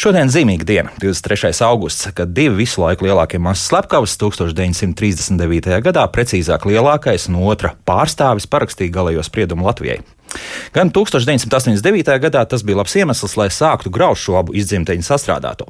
[0.00, 1.50] Šodien zīmīga diena, 23.
[1.66, 5.74] augusts, kad divi visu laiku lielākie masas slepkavas 1939.
[5.84, 9.98] gadā, precīzāk lielākais un otra pārstāvis parakstīja galējo spriedumu Latvijai.
[10.74, 12.18] Gan 1989.
[12.22, 15.66] gadā tas bija labs iemesls, lai sāktu grauzt šo abu izdzimteņu sastrādāto.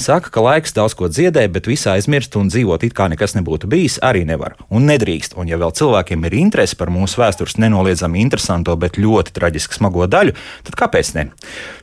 [0.00, 3.70] Saka, ka laiks daudz ko dziedē, bet visā aizmirst un dzīvot it kā nekas nebūtu
[3.70, 5.36] bijis, arī nevar un nedrīkst.
[5.38, 10.08] Un, ja vēl cilvēkiem ir interese par mūsu vēstures nenoliedzami interesanto, bet ļoti traģiski smago
[10.10, 10.34] daļu,
[10.66, 11.28] tad kāpēc ne?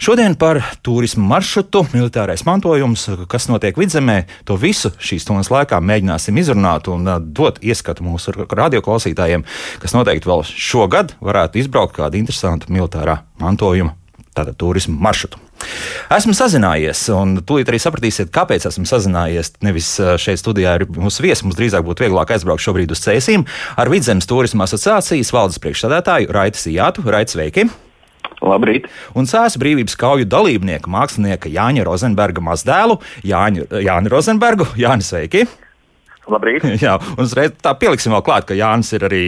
[0.04, 6.38] Šodien par turismu maršrutu, militārais mantojums, kas notiek vidzemē, to visu šīs stundas laikā mēģināsim
[6.42, 9.48] izrunāt un dot ieskatu mūsu radioklausītājiem,
[9.80, 13.94] kas noteikti vēl šogad varētu izbraukt kā kādu interesantu militārā mantojuma,
[14.34, 15.40] tātad turismu maršrutu.
[16.16, 19.52] Esmu sazinājies, un tūlīt arī sapratīsiet, kāpēc esmu sazinājies.
[19.66, 23.46] Nevis šeit studijā ir mūsu viesis, mums drīzāk būtu vieglāk aizbraukt šobrīd uz Cēsīm
[23.78, 27.06] ar Vidzemes turisma asociācijas valdes priekšsādātāju Raitu Sijātu.
[27.06, 27.68] Raitu, sveiki!
[28.40, 28.88] Labrīt!
[29.20, 34.72] Un Cēlā brīvības kauju dalībnieka, mākslinieka Jāņa Rozenberga mazdēlu Jāņu, Jāni Rozenbergu.
[34.80, 35.44] Jāni, sveiki!
[36.30, 36.66] Labrīt.
[36.86, 39.24] Jā, un uzreiz tā pieliksim vēl klāt, ka Jānis ir arī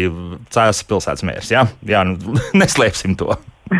[0.53, 1.51] Cēlās pilsētas mērs.
[1.53, 3.35] Jā, jā nu, neslēpsim to.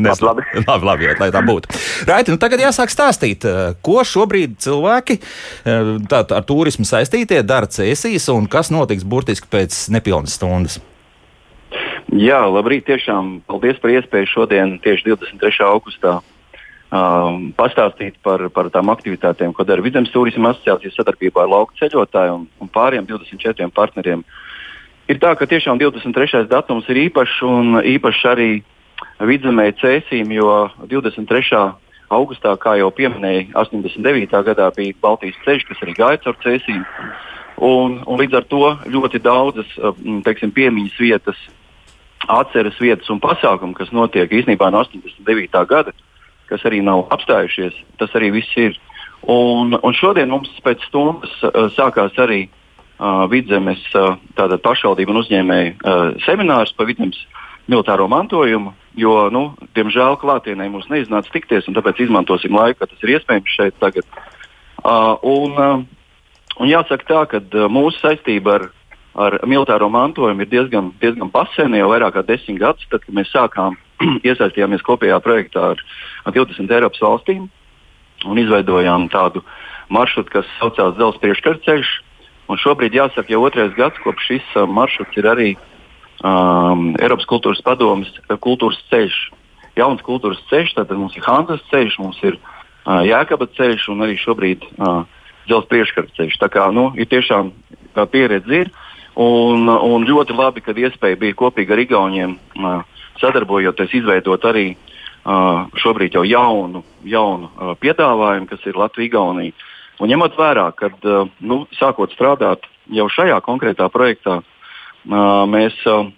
[0.00, 0.18] Nes...
[0.24, 0.64] Labi, labi.
[0.66, 1.70] labi, labi lai tā būtu.
[2.08, 7.68] Raiti, nu tagad jāsāk stāstīt, eh, ko šobrīd cilvēki eh, tā, ar turismu saistītie dara
[7.70, 10.80] cēsīs un kas notiks burtiski pēc nepilnas stundas.
[12.14, 12.86] Jā, labrīt.
[12.86, 15.66] Tiešām paldies par iespēju šodien, tieši 23.
[15.66, 16.18] augustā,
[16.94, 22.42] um, pastāstīt par, par tām aktivitātēm, ko dara Vidzemes turisma asociācijas sadarbībā ar lauku ceļotājiem
[22.42, 24.24] un, un pāriem 24 partneriem.
[25.10, 26.46] Ir tā, ka tiešām 23.
[26.48, 28.50] datums ir īpašs un īpašs arī
[29.20, 30.54] vidzemē cēsīm, jo
[30.88, 31.60] 23.
[32.14, 34.40] augustā, kā jau pieminēja, 89.
[34.46, 36.80] gadā bija Baltijas ceļš, kas arī gāja caur cēsīm.
[37.64, 39.68] Un, un līdz ar to ļoti daudzas
[40.26, 41.44] teiksim, piemiņas vietas,
[42.24, 45.62] atceres vietas un pasākumi, kas notiek īstenībā no 89.
[45.70, 45.92] gada,
[46.54, 47.76] kas arī nav apstājušies.
[48.00, 48.78] Tas arī viss ir.
[49.30, 55.72] Un, un šodien mums pēc stundas uh, sākās arī uh, vidzemes uh, pašvaldību un uzņēmēju
[55.74, 57.18] uh, seminārs par vidzemes
[57.70, 58.74] militāro mantojumu.
[59.00, 63.56] Jo, nu, diemžēl, klātienē mums neiznāca tikties, un tāpēc izmantosim laiku, ka tas ir iespējams
[63.56, 64.06] šeit tagad.
[64.84, 68.68] Uh, un, uh, un jāsaka tā, ka uh, mūsu saistība ar,
[69.16, 73.32] ar militāro mantojumu ir diezgan, diezgan pasena jau vairāk kā desmit gadus, tad, kad mēs
[73.32, 73.80] sākām
[74.28, 75.84] iesaistījāmies kopējā projektā ar,
[76.24, 77.46] ar 20 Eiropas valstīm
[78.24, 79.44] un izveidojām tādu
[79.92, 81.92] maršrutu, kas saucās Zelsa priekškarceļš.
[82.60, 85.48] Šobrīd jāsaka, jau otrais gads, kopš šis uh, maršruts ir arī
[86.20, 89.16] um, Eiropas kultūras padomas uh, kultūras ceļš.
[89.78, 94.18] Jauns kultūras ceļš, tad mums ir Hanzas ceļš, mums ir uh, Jēkaba ceļš un arī
[94.20, 95.04] šobrīd uh,
[95.48, 96.40] Zelsa priekškarceļš.
[96.40, 97.52] Tā kā nu, ir tiešām
[97.96, 98.72] tā pieredze ir.
[99.20, 102.82] Un, un ļoti labi, ka iespēja bija kopīgi ar Igauniem uh,
[103.20, 109.54] sadarbojoties, izveidot arī uh, šobrīd jau jaunu, jaunu uh, piedāvājumu, kas ir Latvija-Igaunija.
[110.02, 116.08] Un ņemot vērā, ka uh, nu, sākot strādāt jau šajā konkrētā projektā, uh, mēs, uh,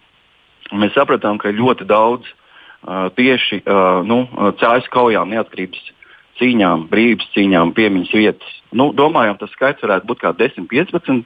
[0.72, 4.24] mēs sapratām, ka ļoti daudz uh, tieši uh, nu,
[4.60, 5.92] cēlus kaujām, neatkarības
[6.40, 8.56] cīņām, brīvības cīņām, piemiņas vietas.
[8.76, 11.24] Nu, domājām, tas skaits varētu būt kā 10, 15.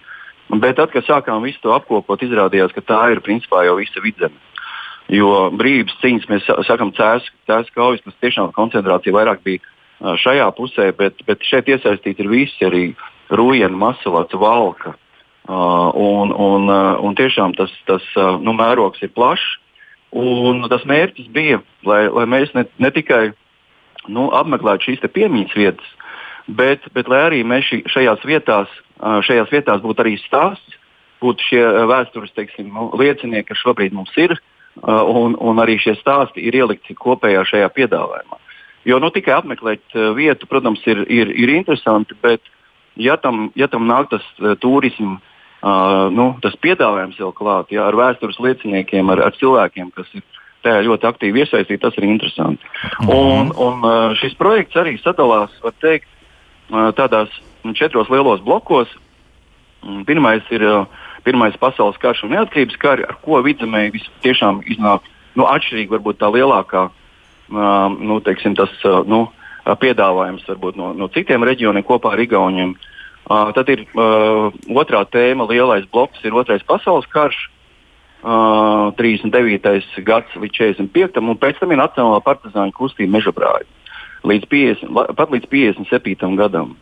[0.61, 4.35] Bet tad, kad sākām visu to apkopot, izrādījās, ka tā ir principā jau visa vidzeme.
[5.11, 11.19] Jo brīvības cīņas, mēs sakām, cēlus kaujas, tas tiešām koncentrācija vairāk bija šajā pusē, bet,
[11.27, 12.85] bet šeit iesaistīti ir visi arī
[13.31, 14.95] Rūjena, Masalats, Valka.
[15.51, 19.57] Uh, un, un, uh, un tiešām tas, tas uh, nu, mērogs ir plašs.
[20.15, 23.31] Un tas mērķis bija, lai, lai mēs ne, ne tikai
[24.11, 25.91] nu, apmeklētu šīs piemiņas vietas,
[26.47, 30.79] bet, bet lai arī mēs ši, šajās, vietās, šajās vietās būtu arī stāsts,
[31.23, 34.50] būtu šie vēstures teiksim, nu, liecinieki, kas šobrīd mums ir, Uh,
[34.83, 38.39] un, un arī šie stāsti ir ielikti kopējā šajā piedāvājumā.
[38.89, 42.41] Jo nu, tikai apmeklēt uh, vietu, protams, ir, ir, ir interesanti, bet
[42.97, 45.21] ja tam, ja tam nāk tas uh, turisms,
[45.61, 50.25] uh, nu, tas piedāvājums vēl klāt, ja, ar vēstures lieciniekiem, ar, ar cilvēkiem, kas ir
[50.65, 52.65] tajā ļoti aktīvi iesaistīti, tas ir interesanti.
[52.65, 53.13] Mm -hmm.
[53.17, 56.09] Un, un uh, šis projekts arī sadalās, var teikt,
[56.71, 57.29] uh, tādās
[57.75, 58.89] četros lielos blokos.
[60.07, 60.87] Pirmais ir uh,
[61.25, 63.89] Pirmais pasaules karš un neatkarības kari, ar ko vidzemē
[64.25, 65.07] tiešām iznāk
[65.37, 69.27] nu, atšķirīgi, varbūt tā lielākā uh, nu, teiksim, tas, uh, nu,
[69.81, 72.75] piedāvājums varbūt, no, no citiem reģioniem kopā ar Igauniem.
[73.31, 74.49] Uh, tad ir uh,
[74.81, 77.43] otrā tēma, lielais bloks, ir otrais pasaules karš,
[78.25, 80.01] uh, 39.
[80.07, 81.21] gads līdz 45.
[81.21, 83.69] un pēc tam ir Nacionālā partizāņu kustība mežabrāļa
[84.27, 86.37] līdz 50, pat līdz 57.
[86.37, 86.75] gadam.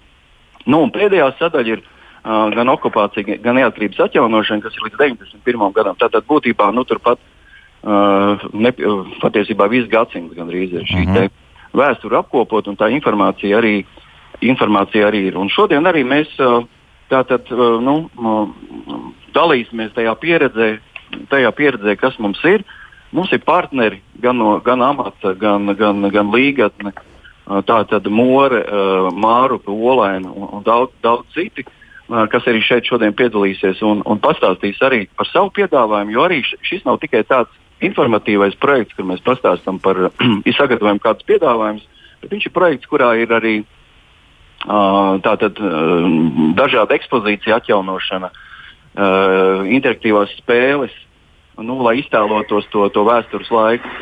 [0.66, 1.84] Nu, pēdējā sadaļa ir
[2.24, 5.72] gan okupācija, gan neatkarības atjaunošana, kas ir līdz 91.
[5.76, 5.98] gadam.
[5.98, 7.20] Tātad būtībā nu, turpat
[7.82, 8.72] uh, ne,
[9.22, 11.30] patiesībā viss gadsimts gandrīz ir šī mm -hmm.
[11.72, 13.84] vēsture apkopot, un tā informācija arī,
[14.40, 15.36] informācija arī ir.
[15.36, 16.64] Un šodien arī mēs uh,
[17.10, 18.48] tātad, uh, nu, uh,
[19.34, 20.78] dalīsimies tajā pieredzē,
[21.28, 22.64] tajā pieredzē, kas mums ir.
[23.12, 26.92] Mums ir partneri gan no gan amata, gan, gan, gan līgatne,
[27.64, 28.64] tā tad More,
[29.12, 31.64] Mārupa, Olaina un, un daudz, daudz citi,
[32.08, 36.86] kas arī šeit šodien piedalīsies un, un pastāstīs arī par savu piedāvājumu, jo arī šis
[36.88, 37.52] nav tikai tāds
[37.84, 40.08] informatīvais projekts, kur mēs pastāstām par
[40.60, 41.84] sagatavojumu kādus piedāvājumus,
[42.22, 43.56] bet viņš ir projekts, kurā ir arī
[45.22, 45.58] tātad,
[46.58, 48.30] dažāda ekspozīcija atjaunošana,
[49.70, 50.94] interaktīvās spēles,
[51.62, 53.92] nu, lai iztēlotos to, to vēstures laiku.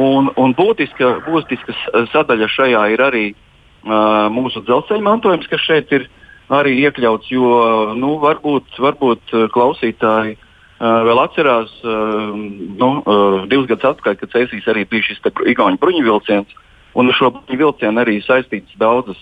[0.00, 1.74] Un, un būtiska, būtiska
[2.12, 6.06] sadaļa šajā ir arī uh, mūsu dzelzceļa mantojums, kas šeit ir
[6.52, 7.50] arī iekļauts, jo
[7.98, 14.68] nu, varbūt, varbūt klausītāji uh, vēl atcerās, uh, nu, uh, divus gadus atpakaļ, kad Cēsīs
[14.70, 16.56] arī bija šis Igaunijas bruņu vilciens,
[16.98, 19.20] un ar šo bruņu vilcienu arī saistītas daudzas,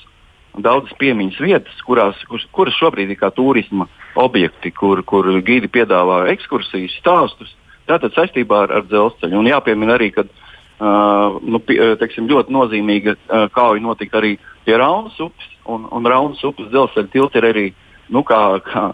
[0.58, 3.86] daudzas piemiņas vietas, kurās, kur, kuras šobrīd ir kā turisma
[4.18, 7.54] objekti, kur, kur gidi piedāvā ekskursijas, stāstus.
[7.90, 9.38] Tātad saistībā ar, ar dzelzceļu.
[9.38, 14.36] Un jāpiemina arī, ka uh, nu, pie, teiksim, ļoti nozīmīga uh, kauja notika arī
[14.70, 17.69] pie Raunas upes, un, un Raunas upes dzelzceļa tilts ir arī
[18.11, 18.84] nu, kā, kā,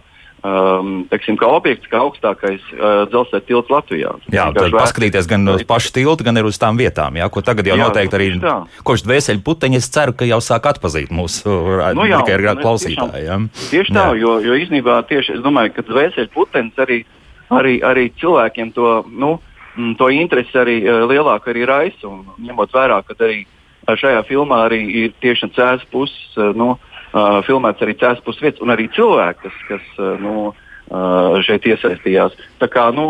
[0.40, 4.14] um, teiksim, kā objekts, kā augstākais uh, dzelzceļa tilts Latvijā.
[4.32, 4.78] Jā, tad vēst...
[4.78, 8.18] paskatīties gan uz pašu tiltu, gan uz tām vietām, jā, ko tagad jau jā, noteikti
[8.18, 8.30] arī
[8.86, 11.52] kopš dvēseli puteņi, es ceru, ka jau sāk atpazīt mūsu
[11.96, 13.26] nu, jā, tikai ar klausītāju.
[13.28, 13.38] Jā.
[13.68, 14.22] Tieši tā, jā.
[14.24, 17.04] jo, jo īstenībā tieši es domāju, ka dvēseli putenis arī
[17.54, 19.36] arī, arī cilvēkiem to, nu,
[19.98, 22.08] to interesi arī uh, lielāk arī raisa.
[22.08, 23.44] Un, ņemot vērā, ka arī
[23.94, 26.74] šajā filmā arī ir tieši cēlus puses, nu,
[27.46, 30.50] filmēts arī cēlus puses vietas un arī cilvēki, kas, kas nu,
[31.42, 32.36] šeit iesaistījās.
[32.60, 33.08] Tā kā, nu,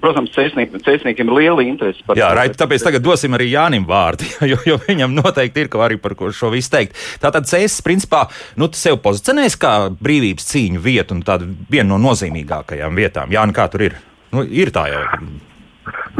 [0.00, 2.22] protams, cēsniekiem ir liela interese par to.
[2.22, 6.16] Jā, Raita, tāpēc tagad dosim arī Jānim vārdu, jo, jo viņam noteikti ir arī par
[6.16, 6.96] ko šo visu teikt.
[7.20, 8.26] Tātad cēsis, principā,
[8.60, 13.36] nu, sev pozicionēs kā brīvības cīņu vietu un tādu vienu no nozīmīgākajām vietām.
[13.36, 14.00] Jā, kā tur ir?
[14.32, 15.04] Nu, ir tā jau.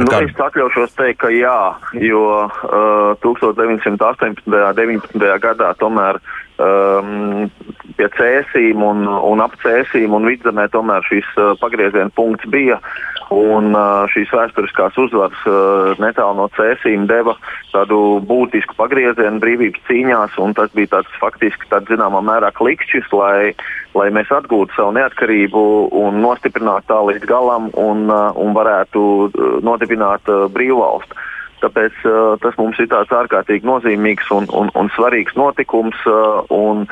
[0.00, 0.23] Nu, kā...
[0.25, 1.56] Es atļaušos teikt, ka jā,
[2.00, 4.44] jo uh, 1918.
[4.49, 5.26] un 19.
[5.43, 6.20] gadā tomēr
[6.56, 7.50] um,
[7.99, 12.81] pie cēsīm un, un ap cēsīm un vidzemē tomēr šīs uh, pagrieziena punkts bija.
[13.31, 17.37] Un uh, šīs vēsturiskās uzvaras uh, netālu no cēsīm deva
[17.71, 23.53] tādu būtisku pagriezienu brīvības cīņās, un tas bija tāds faktiski tāds zināmā mērā klikšķis, lai,
[23.94, 25.62] lai mēs atgūtu savu neatkarību
[26.03, 31.23] un nostiprinātu tā līdz galam un, uh, un varētu uh, nodibināt uh, brīvvalstu.
[31.62, 36.03] Tāpēc uh, tas mums ir tāds ārkārtīgi nozīmīgs un, un, un svarīgs notikums.
[36.09, 36.87] Uh, un,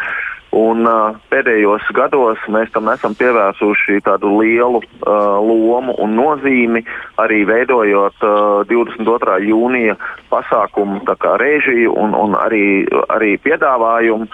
[0.56, 6.80] Un, uh, pēdējos gados mēs tam esam pievērsuši tādu lielu uh, lomu un nozīmi,
[7.20, 9.36] arī veidojot uh, 22.
[9.44, 9.98] jūnija
[10.32, 11.02] pasākumu
[11.42, 14.28] režiju un, un arī, arī piedāvājumu.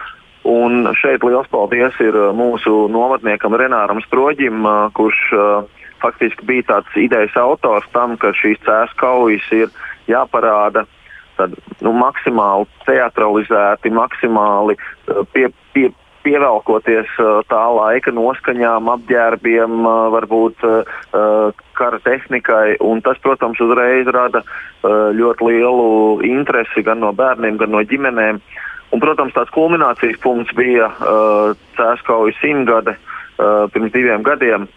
[0.45, 6.95] Un šeit liels paldies ir mūsu novadniekam Renāram Sproģim, uh, kurš uh, faktiski bija tāds
[7.01, 9.73] idejas autors tam, ka šīs cēlus kaujas ir
[10.07, 10.85] jāparāda
[11.39, 14.77] tad, nu, maksimāli teatralizēti, maksimāli
[15.33, 15.89] pie, pie,
[16.35, 20.67] pievelkoties uh, tā laika noskaņām, apģērbiem, uh, varbūt
[21.79, 22.77] kara tehnikai.
[23.05, 24.43] Tas, protams, uzreiz rada
[24.85, 25.89] ļoti lielu
[26.27, 28.41] interesi gan no bērniem, gan no ģimenēm.
[28.95, 30.91] Un, protams, tās kulminācijas punkts bija
[31.79, 32.97] Cēskaujas simtgade
[33.75, 34.69] pirms diviem gadiem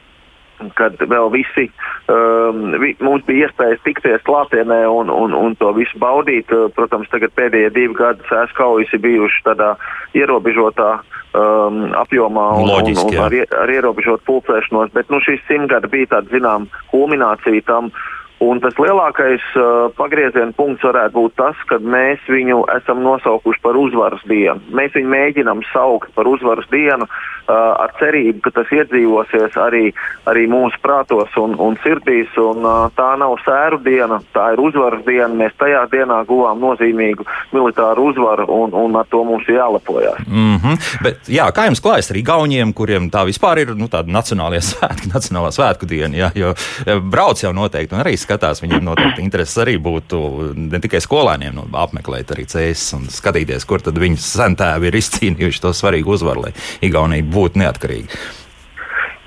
[0.78, 1.68] kad vēl visi
[2.10, 6.50] um, vi, mums bija iespējas tikties klātienē un, un, un to visu baudīt.
[6.54, 9.76] Uh, protams, tagad pēdējie divi gadi sēs kaujas ir bijuši tādā
[10.18, 10.98] ierobežotā
[11.34, 16.14] um, apjomā un, Loģiski, un, un ar, ar ierobežotu pulcēšanos, bet nu, šīs simtgadi bija
[16.18, 17.92] tāda zinām kulminācija tam.
[18.40, 23.78] Un tas lielākais uh, pagrieziena punkts varētu būt tas, ka mēs viņu esam nosaukuši par
[23.80, 24.62] uzvaras dienu.
[24.78, 29.90] Mēs viņu mēģinām saukt par uzvaras dienu, uh, ar cerību, ka tas iedzīvosies arī,
[30.30, 32.30] arī mūsu prātos un, un sirdīs.
[32.38, 35.32] Un, uh, tā nav sēru diena, tā ir uzvaras diena.
[35.34, 37.26] Mēs tajā dienā guvām nozīmīgu
[37.58, 40.22] militāru uzvaru un, un ar to mums jālepojas.
[40.28, 41.02] Mm -hmm.
[41.02, 45.10] Bet, jā, kā jums klājas ar Igauniem, kuriem tā vispār ir nu, tāda nacionālajā svētku,
[45.16, 46.16] nacionālā svētku diena?
[46.18, 46.54] Jā, jo
[47.02, 50.20] brauc jau noteikti un arī skatās, viņiem noteikti intereses arī būtu
[50.58, 55.64] ne tikai skolēniem nu, apmeklēt arī cēsis un skatīties, kur tad viņu sentēvi ir izcīnījuši
[55.64, 56.54] to svarīgu uzvaru, lai
[56.86, 58.20] Igaunija būtu neatkarīga.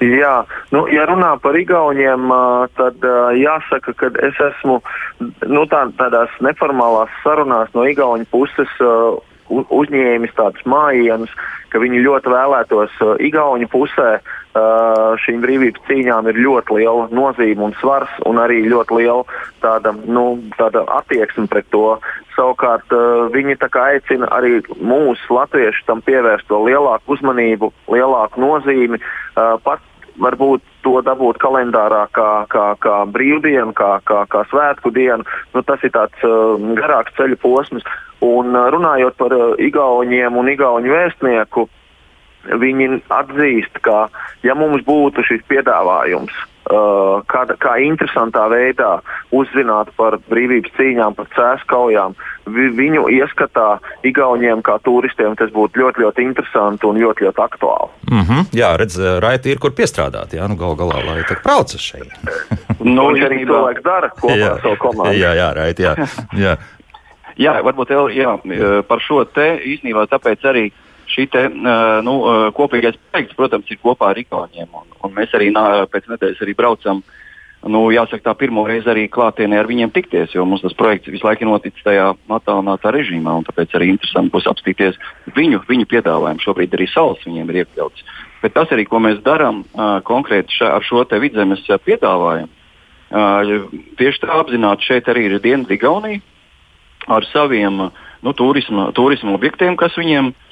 [0.01, 2.31] Jā, nu, ja runā par Igauniem,
[2.79, 3.03] tad
[3.37, 4.79] jāsaka, ka es esmu
[5.21, 8.73] nu, tā, tādās neformālās sarunās no Igaunijas puses
[9.51, 11.33] uzņēmis tādus mājienus,
[11.73, 12.97] ka viņi ļoti vēlētos
[13.29, 14.13] Igauniju pusē.
[14.21, 19.23] Uh, šīm brīvības cīņām ir ļoti liela nozīme un svars, un arī ļoti liela
[19.63, 22.01] tāda, nu, tāda attieksme pret to.
[22.35, 28.99] Savukārt uh, viņi aicina arī mūsu latviešus tam pievērst to lielāku uzmanību, lielāku nozīmi.
[29.37, 29.81] Uh, pat
[30.21, 35.25] varbūt to dabūt kalendārā kā, kā, kā brīvdienu, kā, kā, kā svētku dienu.
[35.55, 37.87] Nu, tas ir tāds uh, garāks ceļu posms.
[38.25, 41.69] Un uh, runājot par uh, Igauniem un Igaunu vēstnieku,
[42.45, 44.09] viņi atzīst, ka
[44.47, 46.33] ja mums būtu šis piedāvājums,
[46.71, 48.99] uh, kā, kā interesantā veidā
[49.35, 52.17] uzzināt par brīvības cīņām, par cēlus kaujām,
[52.47, 53.69] vi, viņu ieskatā
[54.07, 57.91] Igauniem kā turistiem tas būtu ļoti, ļoti interesanti un ļoti, ļoti aktuāli.
[58.11, 58.51] Mm -hmm.
[58.57, 60.35] Jā, redz, raiti ir kur piestrādāt.
[60.35, 62.11] Jā, nu gal galā, lai tā brauc uz šeit.
[62.95, 65.19] nu, viņš arī cilvēks dara kopā ar savu komandu.
[65.19, 65.95] Jā, jā, raiti, jā.
[66.47, 66.57] jā.
[67.41, 68.37] Jā, varbūt jā,
[68.89, 70.73] par šo te īstenībā tāpēc arī
[71.11, 71.47] šī te,
[72.07, 72.15] nu,
[72.57, 74.69] kopīgais projekts, protams, ir kopā ar Igauniem.
[74.73, 77.03] Un, un mēs arī nā, pēc nedēļas arī braucam.
[77.61, 81.27] Nu, jāsaka, tā pirmo reizi arī klātienē ar viņiem tikties, jo mums tas projekts visu
[81.27, 83.35] laiku noticis tajā attālinātā režīmā.
[83.51, 84.97] Tāpēc arī interesanti būs apstīties
[85.37, 86.41] viņu, viņu piedāvājumu.
[86.41, 88.07] Šobrīd arī salas viņiem ir iekļauts.
[88.41, 89.67] Bet tas arī, ko mēs darām
[90.09, 92.49] konkrēti ša, ar šo vidzemes piedāvājumu,
[94.01, 96.23] tieši tā apzināti šeit arī ir Dienvidu-Igaunija
[97.13, 97.91] ar saviem
[98.25, 100.50] nu, turisma, turisma objektiem, kas viņiem uh,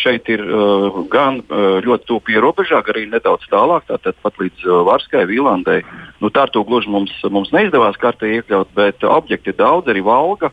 [0.00, 4.38] šeit ir uh, gan uh, ļoti tuvu pie robežām, gan arī nedaudz tālāk, tātad pat
[4.42, 5.80] līdz uh, Varskai, Vīlandai.
[6.20, 10.02] Nu, tā ar to gluži mums, mums neizdevās kartē iekļaut, bet objekti ir daudz, arī
[10.02, 10.50] valga.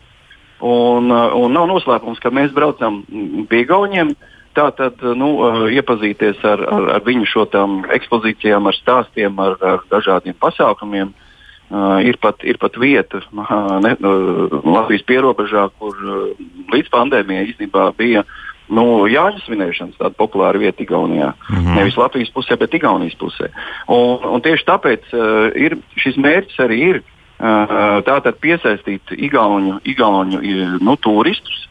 [0.62, 3.02] Un, uh, un nav noslēpums, ka mēs braucam
[3.50, 4.14] pie Gauniem.
[4.54, 7.48] Tātad nu, uh, iepazīties ar, ar, ar viņu šo
[7.94, 11.10] ekspozīcijām, ar stāstiem, ar, ar dažādiem pasākumiem.
[11.10, 11.24] Uh,
[11.68, 16.30] Uh, ir, pat, ir pat vieta uh, ne, uh, Latvijas pierobežā, kur uh,
[16.72, 18.22] līdz pandēmijai īstenībā bija
[18.68, 21.32] nu, Jāņa svinēšanas tāda populāra vieta Igaunijā.
[21.34, 21.76] Mm -hmm.
[21.76, 23.50] Nevis Latvijas pusē, bet Igaunijas pusē.
[23.88, 30.40] Un, un tieši tāpēc uh, ir, šis mērķis arī ir uh, tātad piesaistīt Igauņu, Igauņu
[30.80, 31.68] nu, turistus.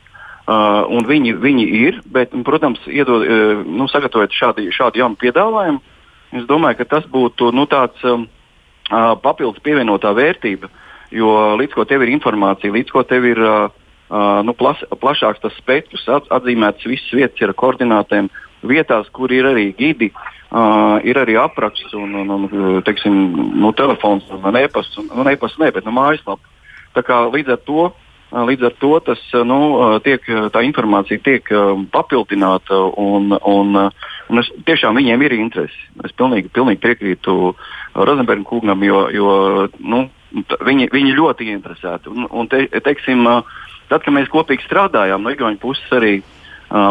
[0.48, 5.80] Uh, viņi, viņi ir, bet, protams, iedod, uh, nu, sagatavot šādu, šādu jaunu piedāvājumu,
[6.32, 8.04] es domāju, ka tas būtu nu, tāds.
[8.04, 8.28] Um,
[9.22, 10.70] papildus pievienotā vērtība.
[11.12, 13.70] Jo līdz ko tev ir informācija, līdz ko tev ir uh,
[14.10, 18.30] nu, plas, plašāks tas spektrs, atzīmētas visas vietas ar koordinātēm,
[18.68, 23.16] vietās, kur ir arī gidi, uh, ir arī apraksts un, un, un teiksim,
[23.60, 26.56] nu, telefons un e-pasts, un, un e-pasts ne, bet nu, mājaslapa.
[26.98, 27.90] Tā kā līdz ar to
[28.28, 29.58] Līdz ar to tas, nu,
[30.04, 31.48] tiek, tā informācija tiek
[31.94, 33.78] papildināta, un, un,
[34.28, 35.80] un es, tiešām viņiem ir interesi.
[36.04, 37.54] Es pilnīgi, pilnīgi piekrītu
[37.96, 39.30] Rozenberga kungam, jo, jo
[39.80, 40.02] nu,
[40.36, 42.12] viņi, viņi ļoti interesēti.
[42.12, 43.24] Un, un te, teiksim,
[43.90, 46.20] tad, kad mēs kopīgi strādājām, no Igaunijas puses arī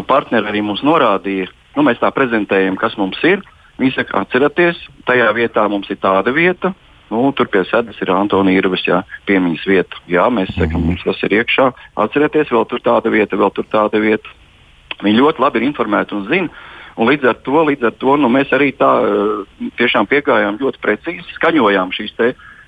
[0.08, 3.44] partneri arī mums norādīja, nu, mēs tā prezentējam, kas mums ir.
[3.76, 6.72] Viņi saka, atcerieties, tajā vietā mums ir tāda vieta,
[7.06, 10.00] Nu, tur pie sēdes ir Antonija Irvis, jā, piemiņas vieta.
[10.10, 11.68] Jā, mēs sakām, mums tas ir iekšā.
[12.02, 14.32] Atcerieties, vēl tur tāda vieta, vēl tur tāda vieta.
[15.04, 16.64] Viņi ļoti labi ir informēti un zina.
[16.96, 18.90] Un līdz ar to, līdz ar to nu, mēs arī tā
[19.78, 22.16] tiešām piegājām ļoti precīzi, skaņojām šīs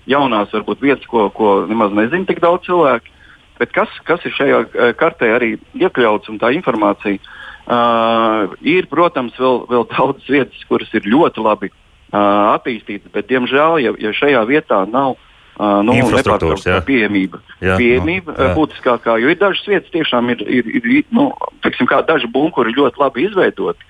[0.09, 3.11] jaunās varbūt, vietas, ko, ko nemaz nezina tik daudz cilvēku.
[3.59, 7.21] Bet kas, kas ir šajā eh, kartē arī iekļauts un tā informācija?
[7.69, 13.75] Uh, ir, protams, vēl, vēl daudzas vietas, kuras ir ļoti labi uh, attīstītas, bet, diemžēl,
[13.85, 18.55] ja, ja šajā vietā nav uh, nu, nepārtraukta pieejamība, jā, pieejamība no, jā.
[18.57, 21.27] būtiskākā, jo ir dažas vietas, tiešām ir, ir, ir nu,
[21.67, 23.85] teiksim, daži bunkuri ļoti labi izveidoti.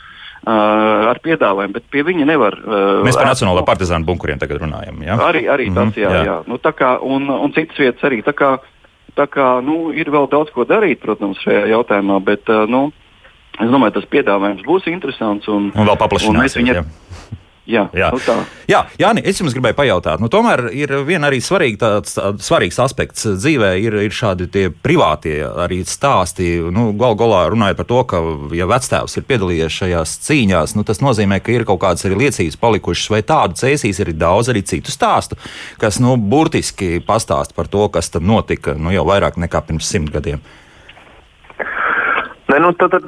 [0.48, 2.54] Uh, ar piedāvājumu, bet pie viņa nevar.
[2.62, 5.00] Uh, Mēs par Nacionālo partizānu bunkuriem tagad runājam.
[5.04, 5.18] Ja?
[5.26, 6.12] Arī, arī mm -hmm, tas, jā.
[6.14, 6.20] jā.
[6.24, 6.36] jā.
[6.46, 8.22] Nu, kā, un, un citas vietas arī.
[8.22, 8.52] Tā kā,
[9.16, 12.88] tā kā, nu, ir vēl daudz ko darīt, protams, šajā jautājumā, bet uh, nu,
[13.58, 15.48] es domāju, tas piedāvājums būs interesants.
[15.52, 16.82] Un, un vēl paplašināsies.
[17.68, 18.08] Jā, jā.
[18.14, 18.34] Nu tā.
[18.70, 22.78] jā Jāni, es jums gribēju pajautāt, nu, tomēr ir viena arī svarīga tāds, tāds svarīgs
[22.80, 24.48] aspekts dzīvē, ir, ir šādi
[24.80, 26.48] privātie arī stāsti.
[26.72, 28.22] Nu, Galu galā runājot par to, ka,
[28.56, 32.56] ja vectēvs ir piedalījies šajās cīņās, nu, tas nozīmē, ka ir kaut kādas arī liecības
[32.62, 35.36] palikušas, vai tādu cēsīs ir daudz arī citu stāstu,
[35.82, 40.14] kas nu, burtiski pastāst par to, kas tad notika nu, jau vairāk nekā pirms simt
[40.14, 40.40] gadiem.
[42.58, 43.06] Ne, nu, tad, tad,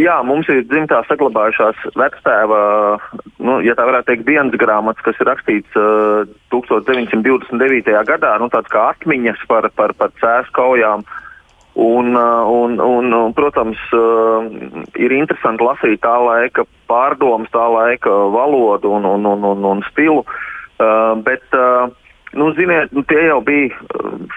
[0.00, 2.60] jā, mums ir dzimtā saglabājušās vectēva,
[3.44, 7.92] nu, ja tā varētu teikt, dienas grāmatas, kas ir rakstīts uh, 1929.
[8.08, 11.04] gadā, nu, tāds kā atmiņas par, par, par cēs kaujām.
[11.74, 13.82] Un, un, un, un, protams,
[14.96, 20.22] ir interesanti lasīt tā laika pārdomas, tā laika valodu un, un, un, un, un stilu.
[21.26, 21.44] Bet,
[22.34, 23.70] Nu, ziniet, nu, tie jau bija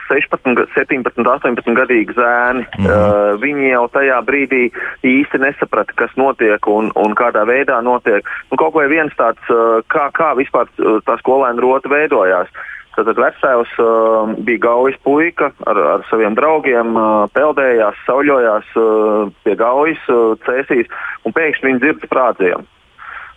[0.08, 2.66] 16, 17, 18 gadīgi zēni.
[2.78, 4.68] Mm uh, viņi jau tajā brīdī
[5.06, 8.26] īsti nesaprata, kas notiek un, un kādā veidā notiek.
[8.52, 12.50] Nu, kaut vai viens tāds, uh, kā, kā vispār tā skolēna rota veidojās.
[12.98, 19.54] Tad vecais uh, bija gaujas puika ar, ar saviem draugiem, uh, peldējās, sauļojās uh, pie
[19.60, 20.90] gaujas, uh, cēsīs,
[21.22, 22.66] un pēkšņi viņi dzird sprādzienu.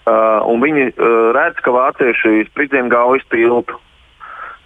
[0.08, 3.76] Uh, viņi uh, redz, ka vācieši spridzina gaujas tiltu.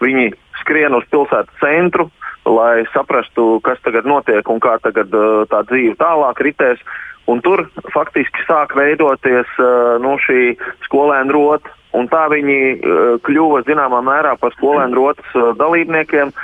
[0.03, 2.09] Viņi skrien uz pilsētas centru,
[2.49, 6.83] lai saprastu, kas tagad notiek un kā tagad, uh, tā dzīve tālāk ritēs.
[7.31, 11.73] Un tur faktiski sāk veidoties uh, nu, šī skolēna rota.
[11.95, 16.35] Un tā viņi uh, kļuva zināmā mērā par skolēnu rotas dalībniekiem,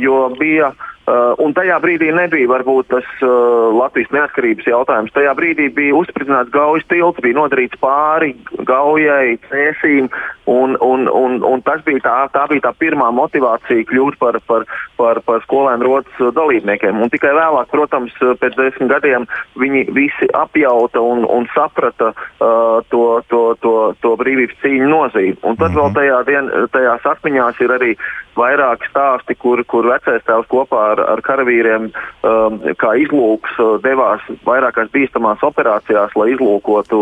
[0.00, 0.70] jo bija
[1.06, 5.14] uh, un tajā brīdī nebija varbūt tas uh, Latvijas neatkarības jautājums.
[5.14, 8.34] Tajā brīdī bija uzspridzināts gaujas tilts, bija nodarīts pāri
[8.68, 10.08] gaujai, cēsīm,
[10.50, 14.66] un, un, un, un tas bija tā, tā bija tā pirmā motivācija kļūt par, par,
[15.00, 17.00] par, par skolēnu rotas dalībniekiem.
[17.00, 19.28] Un tikai vēlāk, protams, pēc desmit gadiem
[19.60, 25.38] viņi visi apjauta un, un saprata uh, to, to, to, to brīvības cīņu nozīmi.
[25.44, 27.94] Un tad vēl tajā dien, tajās atmiņās ir arī
[28.36, 34.24] vairāki stāsti, kur, kur vecais tēvs kopā ar, ar karavīriem um, kā izlūks uh, devās
[34.46, 36.98] vairākās bīstamās operācijās, lai izlūkotu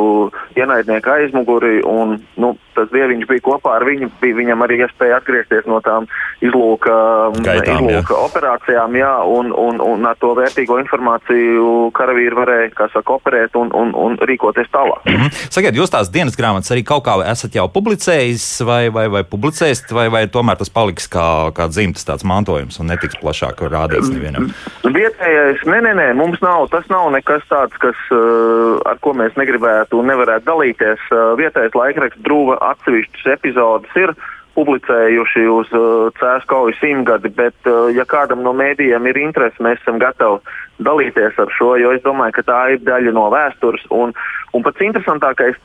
[0.56, 1.80] ienaidnieku aizmuguri.
[1.88, 6.08] Un, nu, tas dieviņš bija kopā ar viņu, bija viņam arī iespēja atgriezties no tām
[6.44, 6.94] izlūka,
[7.30, 8.20] um, Gaitām, izlūka jā.
[8.28, 13.92] operācijām, jā, un, un, un ar to vērtīgo informāciju karavīri varēja, saka, operēt un, un,
[13.98, 15.04] un rīkoties tālāk.
[15.06, 15.46] Mm -hmm.
[15.50, 19.92] Sakiet, jūs tās dienas grāmatas arī kaut kā esat jau publicējis vai, vai, vai publicēsit,
[19.92, 23.81] vai, vai tomēr tas paliks kā, kā dzimtas tāds mantojums un netiks plašāk rādīts
[24.12, 24.50] nevienam?
[24.84, 29.34] Vietējais, nē, nē, nē, mums nav, tas nav nekas tāds, kas, uh, ar ko mēs
[29.40, 31.08] negribētu un nevarētu dalīties.
[31.10, 34.14] Uh, vietējais laikraksts drūva atsevišķas epizodes ir
[34.56, 39.80] publicējuši uz uh, Cēlā kaujas simtgadi, bet, uh, ja kādam no mēdījiem ir interese, mēs
[39.80, 40.42] esam gatavi
[40.84, 43.84] dalīties ar šo, jo es domāju, ka tā ir daļa no vēstures.
[43.94, 44.12] Un,
[44.52, 45.56] un pats interesantākais,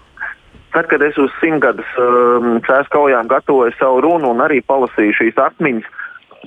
[0.76, 5.42] tad, kad es uz simtgadus um, Cēlā kaujām gatavoju savu runu un arī palasīju šīs
[5.50, 5.92] atmiņas,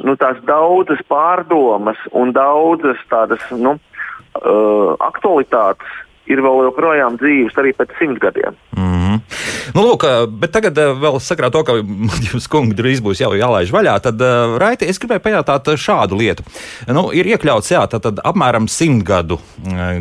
[0.04, 5.98] nu, tās daudzas pārdomas un daudzas tādas nu, uh, aktualitātes
[6.30, 8.56] ir vēl joprojām dzīves arī pēc simts gadiem.
[8.78, 8.99] Mm.
[9.76, 10.06] Nu, lūk,
[10.40, 11.78] bet tagad vēl sakrā to, ka
[12.30, 14.22] jums kungi drīz būs jau jālaiž vaļā, tad,
[14.60, 16.46] Raiti, es gribēju pajautāt šādu lietu.
[16.90, 19.38] Nu, ir iekļauts, jā, tad, tad apmēram simt gadu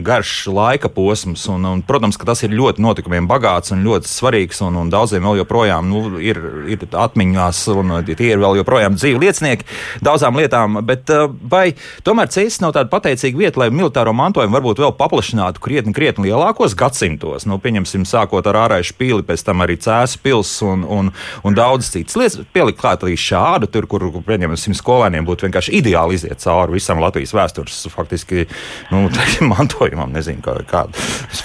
[0.06, 4.62] garš laika posms, un, un, protams, ka tas ir ļoti notikumiem bagāts un ļoti svarīgs,
[4.66, 6.40] un, un daudziem vēl joprojām nu, ir,
[6.72, 9.68] ir atmiņās, un tie ir vēl joprojām dzīvi liecinieki
[10.06, 11.12] daudzām lietām, bet
[11.52, 11.74] vai
[12.08, 16.76] tomēr cēsis nav tāda pateicīga vieta, lai militāro mantojumu varbūt vēl paplašinātu krietni, krietni lielākos
[16.80, 17.48] gadsimtos.
[17.50, 21.12] Nu, pieņemsim, sākot ar ārēju pili, pēc tam arī cēsu pilsēta un, un,
[21.46, 22.40] un daudz citas lietas.
[22.56, 27.36] Pielikt klāt arī šādu, tur, kur, pieņemsim, skolēniem būtu vienkārši ideāli iziet cauri visam Latvijas
[27.38, 28.48] vēstures faktiski
[28.94, 29.08] nu,
[29.54, 30.88] mantojumam, nezinu, kā, kā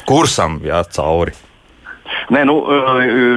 [0.09, 1.37] kursam jā, cauri.
[2.33, 2.55] Nē, nu,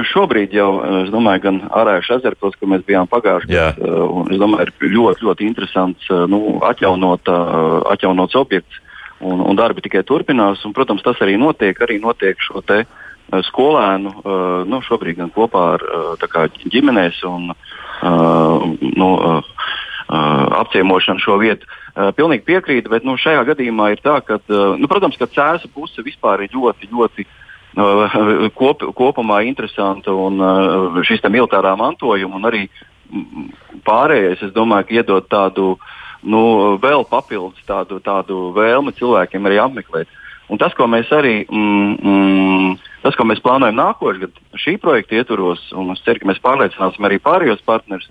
[0.08, 0.68] šobrīd jau,
[1.02, 3.88] es domāju, gan Arāļas ezerpils, kur mēs bijām pagājuši gadu,
[4.20, 7.28] un es domāju, ir ļoti, ļoti interesants nu, atjaunot,
[7.92, 8.80] atjaunots objekts
[9.24, 10.62] un, un darbi tikai turpinās.
[10.68, 13.07] Un, protams, tas arī notiek, arī notiek šo te uh,
[13.48, 17.52] skolēnu, uh, nu, šobrīd gan kopā ar uh, kā, ģimenēs un
[17.98, 19.08] nu,
[20.08, 21.66] apciemošanu šo vietu.
[22.14, 24.38] Pilnīgi piekrītu, bet nu, šajā gadījumā ir tā, ka,
[24.78, 27.26] nu, protams, ka cēlā puse vispār ir ļoti, ļoti
[28.54, 30.38] kop, kopumā interesanta un
[31.02, 32.62] šis militārā mantojuma un arī
[33.84, 35.74] pārējais, es domāju, ka iedod tādu
[36.22, 40.10] nu, vēl papildus tādu, tādu vēlmi cilvēkiem arī apmeklēt.
[40.48, 45.18] Un tas, ko mēs arī mm, mm, tas, ko mēs plānojam nākošais gads, šī projekta
[45.20, 48.08] ietvaros, un es ceru, ka mēs pārliecināsim arī pārējos partnerus,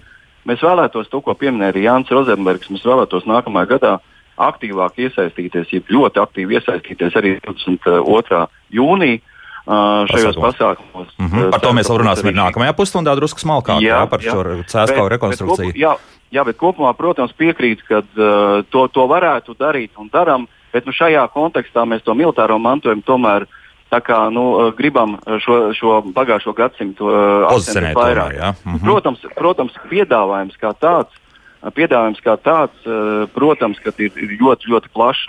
[0.47, 3.95] mēs vēlētos to, ko pieminēja arī Jānis Rozenbergs, mēs vēlētos nākamajā gadā
[4.38, 8.45] aktīvāk iesaistīties, ja ļoti aktīvi iesaistīties arī 22.
[8.78, 9.23] jūnijā.
[9.67, 11.10] Šajos pasākumos.
[11.19, 11.50] Mm -hmm.
[11.52, 14.32] Par to mēs vēl runāsim nākamajā pusstundā, drusku smalkāk jā, jā, par jā.
[14.32, 15.67] šo cēlā rekonstrukciju.
[15.67, 15.91] Bet, bet, jā,
[16.34, 20.91] Jā, bet kopumā, protams, piekrīt, ka uh, to, to varētu darīt un darām, bet nu,
[20.95, 23.47] šajā kontekstā mēs to militāro mantojumu tomēr
[23.91, 28.36] kā, nu, uh, gribam šo, šo pagājušo gadsimtu uh, atzīmēt vairāk.
[28.36, 28.84] Tomēr, mhm.
[28.84, 31.23] protams, protams, piedāvājums kā tāds.
[31.73, 35.26] Piedāvājums kā tāds, uh, protams, ir, ir ļoti, ļoti plašs.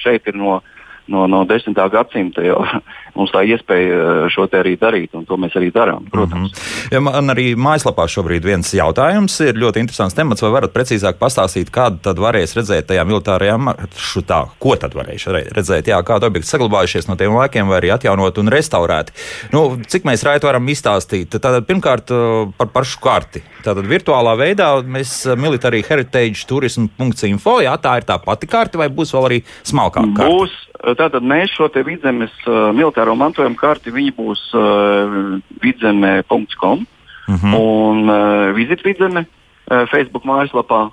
[0.00, 0.60] Šeit ir no,
[1.06, 1.74] no, no 10.
[1.92, 2.60] gadsimta jau
[3.16, 6.52] mums tā iespēja eh, šo te arī darīt, un to mēs arī darām, protams.
[6.52, 6.92] Mm -hmm.
[6.94, 11.70] ja man arī mājaslapā šobrīd viens jautājums ir ļoti interesants temats, vai varat precīzāk pastāstīt,
[11.70, 17.08] kādu tad varēs redzēt tajā militārajā maršrutā, ko tad varēs redzēt, jā, kādi objekti saglabājušies
[17.08, 19.12] no tiem laikiem, vai arī atjaunot un restaurēti.
[19.52, 21.28] Nu, cik mēs raiti varam izstāstīt?
[21.28, 22.08] Tātad pirmkārt
[22.56, 23.42] par pašu karti.
[23.62, 29.14] Tātad virtuālā veidā mēs militārī heritage turismu.info, jā, tā ir tā pati karte, vai būs
[29.14, 30.26] vēl arī smalkāka?
[30.26, 36.86] Būs, Tātad mēs šo vidzemes uh, militāro mantojumu karti būs uh, vidzeme.com
[37.28, 37.54] uh -huh.
[37.54, 40.90] un uh, vizit vidzeme uh, Facebook mājaslapā.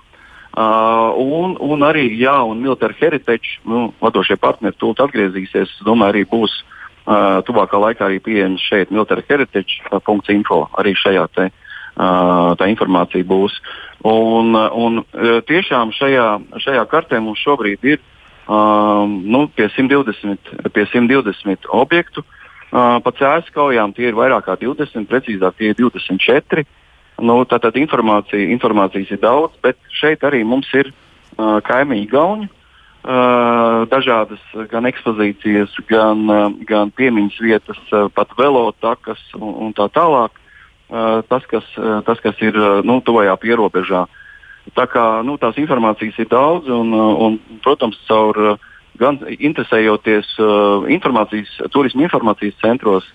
[0.57, 5.69] Uh, un, un arī jā, un Military Heritage nu, vadošie partneri tūlīt atgriezīsies.
[5.69, 6.51] Es domāju, arī būs
[7.05, 10.69] uh, tuvākā laikā arī pieejams šeit Military Heritage.info.
[10.73, 13.61] Arī šajā te, uh, tā informācija būs.
[14.03, 17.99] Un, un uh, tiešām šajā, šajā kartē mums šobrīd ir
[18.49, 20.37] um, nu, pie, 120,
[20.73, 22.25] pie 120 objektu.
[22.69, 26.65] Uh, pa cēlus kaujām tie ir vairāk kā 20, precīzāk tie ir 24.
[27.19, 32.49] Nu, tātad informācija, informācijas ir daudz, bet šeit arī mums ir uh, kaimiņu gauni.
[32.99, 39.87] Uh, dažādas gan ekspozīcijas, gan, uh, gan piemiņas vietas, uh, pat velotakas un, un tā
[39.95, 40.35] tālāk.
[40.89, 44.03] Uh, tas, kas, uh, tas, kas ir uh, nu, tuvajā pierobežā.
[44.03, 44.28] Uh,
[44.75, 48.57] Tā kā nu, tās informācijas ir daudz, un, un protams, caur
[48.99, 53.07] gan interesējoties uh, informācijas, turisma informācijas centros,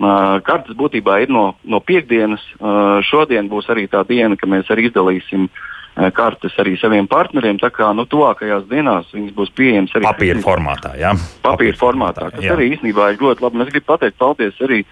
[0.00, 2.42] uh, kartes būtībā ir no, no piekdienas.
[2.56, 7.60] Uh, šodien būs arī tā diena, kad mēs arī izdalīsim uh, kartes arī saviem partneriem.
[7.60, 10.96] Tā kā nu, tuvākajās dienās viņas būs pieejamas arī papīra formātā.
[11.00, 11.12] Jā.
[11.44, 12.56] Papīra formātā, kas jā.
[12.56, 13.62] arī īstenībā ir ļoti labi.
[13.66, 14.82] Es gribu pateikt paldies arī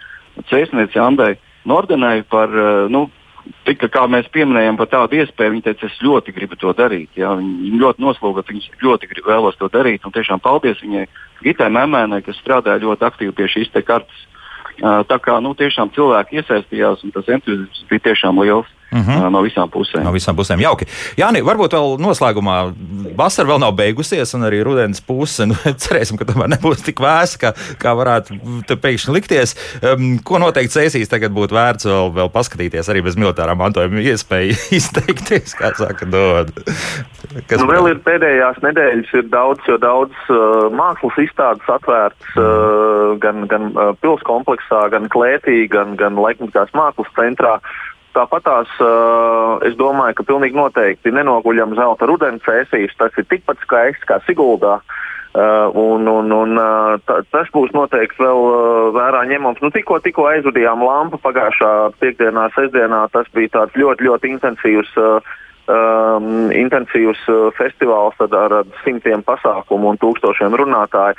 [0.51, 3.07] Cēsniecei Andai Nordenai par uh, nu,
[3.69, 7.11] tika, kā mēs pieminējām par tādu iespēju, viņa teica, es ļoti gribu to darīt.
[7.19, 10.05] Jā, viņa ļoti noslogota, viņa ļoti grib, vēlos to darīt.
[10.05, 11.07] Un tiešām paldies viņai,
[11.45, 14.23] Gitai Mēmēnai, kas strādāja ļoti aktīvi pie šīs kartes.
[14.81, 18.71] Tā kā nu, tiešām cilvēki iesaistījās un tas entuziasms bija tiešām liels.
[18.95, 19.11] Mhm.
[19.11, 19.31] -huh.
[19.31, 20.05] No visām pusēm.
[20.07, 20.61] No visām pusēm.
[20.63, 20.87] Jauki.
[21.19, 22.57] Jā, nē, varbūt vēl noslēgumā.
[23.17, 25.47] Vasara vēl nav beigusies, un arī rudens puse.
[25.47, 25.55] Nu,
[25.85, 28.39] cerēsim, ka tomēr nebūs tik vēsa, kā, kā varētu
[28.85, 29.57] pēkšņi likties.
[29.83, 34.55] Um, ko noteikti cēsīs tagad būtu vērts vēl, vēl paskatīties arī bez militārā mantojuma iespēju
[34.79, 36.55] izteikties, kā saka, dod.
[37.49, 42.45] Kas nu, vēl ir pēdējās nedēļas, ir daudz, jo daudz uh, mākslas izstādes atvērts mm.
[42.45, 47.59] uh, gan, gan uh, pilskompleksā, gan klētī, gan, gan laikmatīgās mākslas centrā.
[48.15, 52.95] Tāpat tās uh, es domāju, ka pilnīgi noteikti nenoguļam zelta rudens sēsīs.
[52.99, 54.79] Tas ir tikpat skaists kā Siguldā.
[55.35, 58.59] Uh, un, un, un, uh, ta, tas būs noteikti vēl uh,
[58.95, 59.59] vērā ņemams.
[59.65, 63.01] Nu, tikko, tikko aizvadījām lampu pagājušā piekdienā, sestdienā.
[63.11, 65.35] Tas bija tāds ļoti, ļoti intensīvs, uh,
[65.67, 71.19] um, intensīvs uh, festivāls ar, ar simtiem pasākumu un tūkstošiem runātāju.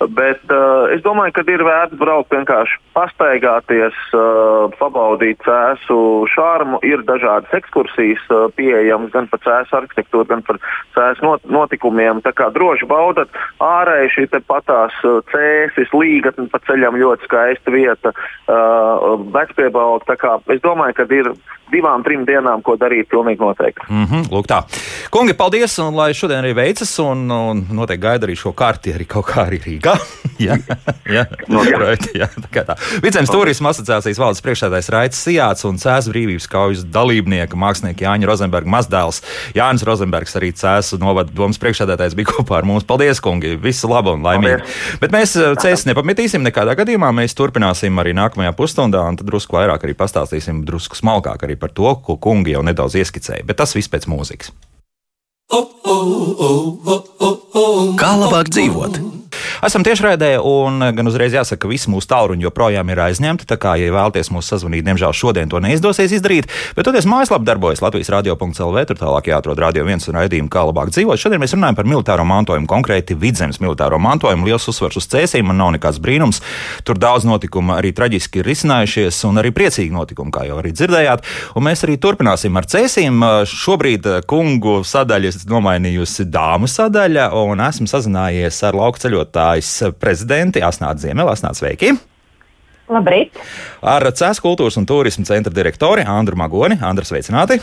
[0.00, 6.80] Bet uh, es domāju, ka ir vērts braukt vienkārši pastaigāties, uh, pabaudīt cēsu šārmu.
[6.88, 10.56] Ir dažādas ekskursijas uh, pieejamas gan par cēsu arhitektūru, gan par
[10.96, 12.24] cēsu not notikumiem.
[12.24, 18.16] Tā kā droši baudat ārēji šī patās uh, cēsis, līgatne pa ceļam ļoti skaista vieta,
[18.48, 20.16] uh, vecpiebalga.
[20.48, 21.34] Es domāju, ka ir
[21.70, 23.86] divām, trim dienām, ko darīt, pilnīgi noteikti.
[23.90, 24.62] Mm -hmm, lūk tā.
[25.10, 29.06] Kungi, paldies, un lai šodien arī veicas, un, un noteikti gaida arī šo kārti arī
[29.06, 29.89] kaut kā arī Rīgā.
[30.46, 30.56] jā,
[31.08, 31.76] jā, no, jā.
[31.76, 32.76] Projekti, jā, tā tā.
[33.04, 38.72] Vicems turisma asociācijas valdes priekšsēdājs Raits Sijāts un Cēs brīvības kaujas dalībnieka mākslinieka Jāņa Rozenberga
[38.72, 39.22] mazdēls
[39.56, 42.86] Jānis Rozenbergs, arī Cēs novada domas priekšsēdētājs bija kopā ar mums.
[42.88, 43.56] Paldies, kungi!
[43.60, 44.64] Visu labu un laimīgu!
[45.02, 47.12] Bet mēs eh, Cēs nepametīsim nekādā gadījumā.
[47.16, 51.74] Mēs turpināsim arī nākamajā pusstundā, un tad drusku vairāk arī pastāstīsim, drusku smalkāk arī par
[51.76, 53.46] to, ko kungi jau nedaudz ieskicēja.
[53.48, 54.54] Bet tas viss pēc mūzikas.
[58.00, 59.19] Kā labāk dzīvot?
[59.66, 63.46] Esam tiešraidē, un gan uzreiz jāsaka, ka visi mūsu tālruņi joprojām ir aizņemti.
[63.50, 66.48] Tā kā, ja vēlaties mūs sazvanīt, diemžēl šodien to neizdosies izdarīt.
[66.76, 68.80] Bet toties mājaslapā darbojas Latvijas radio.cl.
[68.90, 71.20] Tur tālāk jāatrod radio viens un raidījumu, kā labāk dzīvot.
[71.20, 74.48] Šodien mēs runājam par militāro mantojumu, konkrēti vidzemes militāro mantojumu.
[74.48, 76.42] Liels uzsvars uz cēsīm, man nav nekāds brīnums.
[76.86, 81.26] Tur daudz notikumu arī traģiski ir risinājušies, un arī priecīgi notikumi, kā jau arī dzirdējāt.
[81.56, 83.22] Un mēs arī turpināsim ar cēsīm.
[83.50, 90.60] Šobrīd kungu sadaļa ir nomainījusi dāmu sadaļa, un esmu sazinājies ar lauku ceļotāju vadītājs prezidenti
[90.60, 91.30] Asnāts Ziemeli.
[91.30, 91.94] Asnāts, sveiki!
[92.90, 93.32] Labrīt!
[93.82, 96.78] Ar Cēlā kultūras un turisma centra direktori Andru Magoni.
[96.82, 97.60] Andra, sveicināti!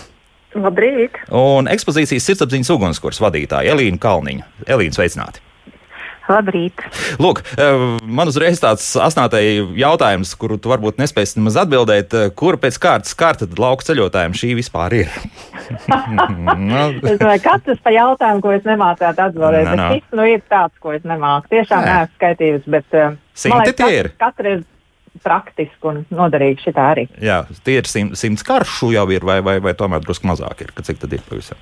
[0.55, 1.17] Labrīt!
[1.35, 4.47] Un ekspozīcijas sirdsapziņas ugunskurs vadītāja Elīna Kalniņa.
[4.67, 5.43] Elīna, sveicināti!
[6.27, 6.83] Labrīt.
[7.23, 12.13] Lūk, eh, man uzreiz tāds asnātēji jautājums, kuru tu varbūt nespēsi nemaz atbildēt.
[12.13, 15.13] Eh, Kura pēc kārtas kārta tad lauka ceļotājiem šī vispār ir?
[16.69, 16.83] nu.
[17.01, 20.95] es domāju, katrs pa jautājumu, ko es nemācētu atbildēt, bet šis nu ir tāds, ko
[20.95, 21.51] es nemāku.
[21.55, 24.11] Tiešām neesmu skaitījusi, bet uh, Simti tie ir.
[24.19, 24.65] Katra ir
[25.23, 27.07] praktiski un noderīgi šitā arī.
[27.23, 30.73] Jā, tie ir simt, simts karšu jau ir, vai, vai, vai tomēr drusku mazāk ir,
[30.87, 31.59] cik tad ir pavisam?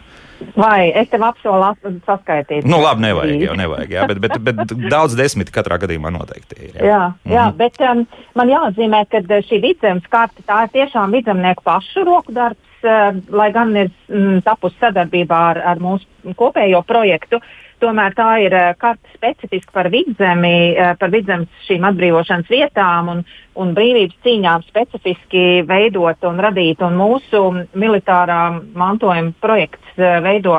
[0.56, 1.72] Vai es tev apsolu
[2.04, 2.66] saskaitīt?
[2.68, 6.74] Nu, labi, nevajag, jau nevajag, jā, bet, bet, bet daudz desmit katrā gadījumā noteikti ir.
[6.76, 7.58] Jā, jā, jā mm -hmm.
[7.62, 12.84] bet um, man jāatzīmē, ka šī vidzemes karte tā ir tiešām vidzemnieku pašu roku darbs,
[12.84, 17.36] uh, lai gan ir mm, tapusi sadarbībā ar, ar mūsu kopējo projektu.
[17.36, 23.12] Uh, Tomēr tā ir eh, karte specifiski par vidzemi, eh, par vidzemes šīm atbrīvošanas vietām
[23.14, 23.20] un,
[23.62, 26.82] un brīvības cīņām specifiski veidot un radīt.
[26.82, 27.44] Un mūsu
[27.78, 28.40] militārā
[28.74, 30.58] mantojuma projekts eh, veido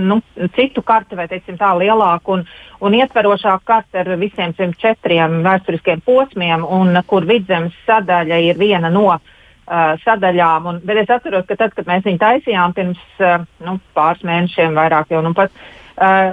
[0.00, 0.22] nu,
[0.56, 2.46] citu karti, vai teiksim, tā lielāku un,
[2.80, 8.88] un ietverošāku karti ar visiem šiem četriem vēsturiskiem posmiem, un kur vidzemes sadaļa ir viena
[8.88, 10.70] no uh, sadaļām.
[10.70, 14.72] Un, bet es atceros, ka tad, kad mēs viņu taisījām pirms uh, nu, pāris mēnešiem,
[14.80, 15.52] vairāk jau nu pat.
[15.92, 16.32] Uh,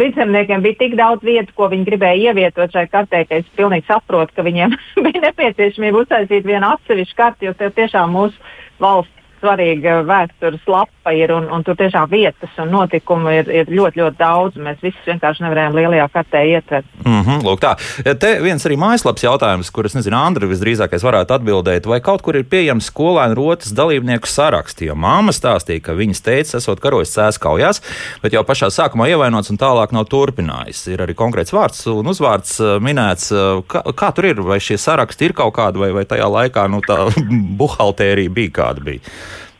[0.00, 4.34] vidzemniekiem bija tik daudz vietu, ko viņi gribēja ievietot šai kartē, ka es pilnīgi saprotu,
[4.36, 8.50] ka viņiem bija nepieciešamība uztaisīt vienu atsevišķu karti, jo tiešām mūsu
[8.82, 14.02] valsts svarīga vēstures lapa ir un, un tur tiešām vietas un notikumu ir, ir ļoti,
[14.02, 14.58] ļoti daudz.
[14.62, 16.88] Mēs visus vienkārši nevarējām lielajā kartē ietvert.
[17.04, 17.74] Mm -hmm, lūk, tā.
[18.20, 22.44] Te viens arī mājaslapas jautājums, kurus nezinu, Andri visdrīzākais varētu atbildēt, vai kaut kur ir
[22.44, 24.82] pieejams skolēnu rotas dalībnieku saraksts.
[24.82, 27.82] Jo māma stāstīja, ka viņas teica, esot karojis cēs kaujās,
[28.22, 30.86] bet jau pašā sākumā ievainots un tālāk nav turpinājis.
[30.92, 33.32] Ir arī konkrēts vārds un uzvārds uh, minēts.
[33.32, 34.42] Uh, kā, kā tur ir?
[34.42, 37.08] Vai šie saraksti ir kaut kādi, vai, vai tajā laikā nu, tā
[37.60, 39.00] buhaltērija bija kāda bija?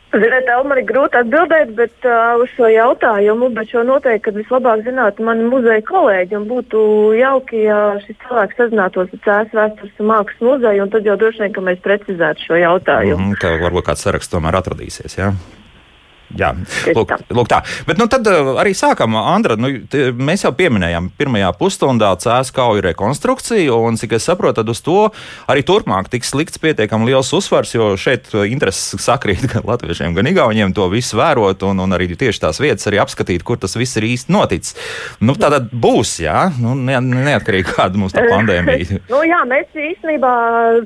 [0.09, 5.25] Ziniet, Elmar, ir grūti atbildēt bet, uh, uz šo jautājumu, bet šo noteikti, vislabāk zinātu
[5.27, 6.81] mani muzeja kolēģi, būtu
[7.19, 11.53] jauki, ja šis cilvēks sazinātos ar Cēlā vēstures mākslas muzeju, un tad jau droši vien,
[11.53, 13.29] ka mēs precizētu šo jautājumu.
[13.29, 15.19] Mm, ka varbūt kāds saraksts tomēr atradīsies?
[15.19, 15.29] Ja?
[16.37, 16.51] Jā,
[16.93, 17.63] lūk, lūk tā.
[17.87, 19.55] Bet nu, tad uh, arī sākam, Andra.
[19.57, 24.69] Nu, t, mēs jau pieminējām, pirmajā pusstundā cēlā kauju rekonstrukciju, un cik es saprotu, tad
[24.69, 25.09] uz to
[25.49, 30.73] arī turpmāk tiks likts pietiekami liels uzsvars, jo šeit intereses sakrīt gan latviešiem, gan igauniem
[30.77, 34.07] to visu vērot, un, un arī tieši tās vietas arī apskatīt, kur tas viss ir
[34.11, 34.77] īsti noticis.
[35.25, 39.01] Nu, tā tad būs, jā, nu, ne, neatkarīgi kāda mums tā pandēmija.
[39.13, 40.33] nu, jā, mēs īstenībā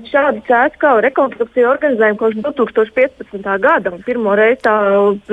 [0.08, 3.51] šādu cēlā kauju rekonstrukciju organizējam kopš 2015.
[3.63, 3.93] gada.
[4.08, 4.77] Pirmo reizi tā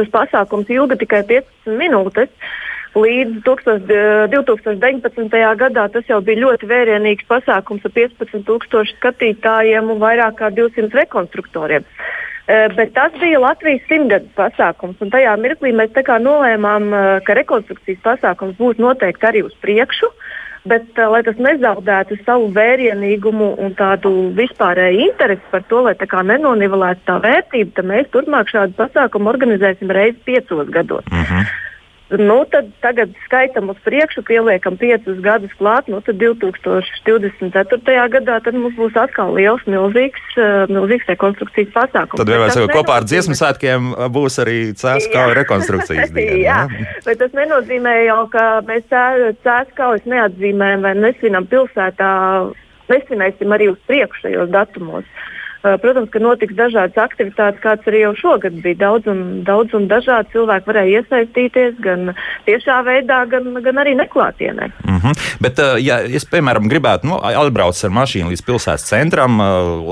[0.00, 2.32] tas pasākums ilga tikai 15 minūtes.
[2.90, 5.36] Līdz 2019.
[5.60, 11.86] gadā tas jau bija ļoti vērienīgs pasākums ar 15,000 skatītājiem un vairāk kā 200 rekonstruktoriem.
[12.50, 16.90] Bet tas bija Latvijas simtgades pasākums, un tajā mirklī mēs nolēmām,
[17.22, 20.10] ka rekonstrukcijas pasākums būs noteikti arī uz priekšu.
[20.10, 20.29] Uh,
[20.68, 26.22] bet lai tas nezaudētu savu vērienīgumu un tādu vispārēju interesi par to, lai tā kā
[26.26, 31.04] nenonivelētu tā vērtība, tad mēs turpmāk šādu pasākumu organizēsim reizi piecos gados.
[31.10, 31.34] Uh mhm.
[31.40, 31.58] -huh.
[32.18, 35.86] Nu, tad tagad skaitam uz priekšu, pieliekam piecus gadus klāt.
[35.86, 38.08] Nu, tad 2024.
[38.16, 42.18] gadā tad mums būs atkal liels, milzīgs, uh, milzīgs rekonstrukcijas pasākums.
[42.18, 46.42] Tad jau mēs kopā ar dziesmu svētkiem būs arī cēskauja rekonstrukcijas diena.
[46.42, 46.60] jā,
[47.06, 48.84] bet tas nenozīmē jau, ka mēs
[49.46, 52.10] cēskaujas neatzīmējam vai nesvinam pilsētā,
[52.90, 55.06] nesvinēsim arī uz priekšu šajos datumos.
[55.06, 58.78] Uh, Eh, protams, ka notiks dažādas aktivitātes, kāds arī jau šogad bija.
[58.80, 62.14] Daudz un, daudz un dažādi cilvēki varēja iesaistīties gan
[62.46, 64.70] tiešā veidā, gan, gan arī neklātienē.
[64.84, 65.18] Mm -hmm.
[65.40, 69.44] Bet, eh, ja es, piemēram, gribētu nu, atbraukt ar mašīnu līdz pilsētas centram, eh,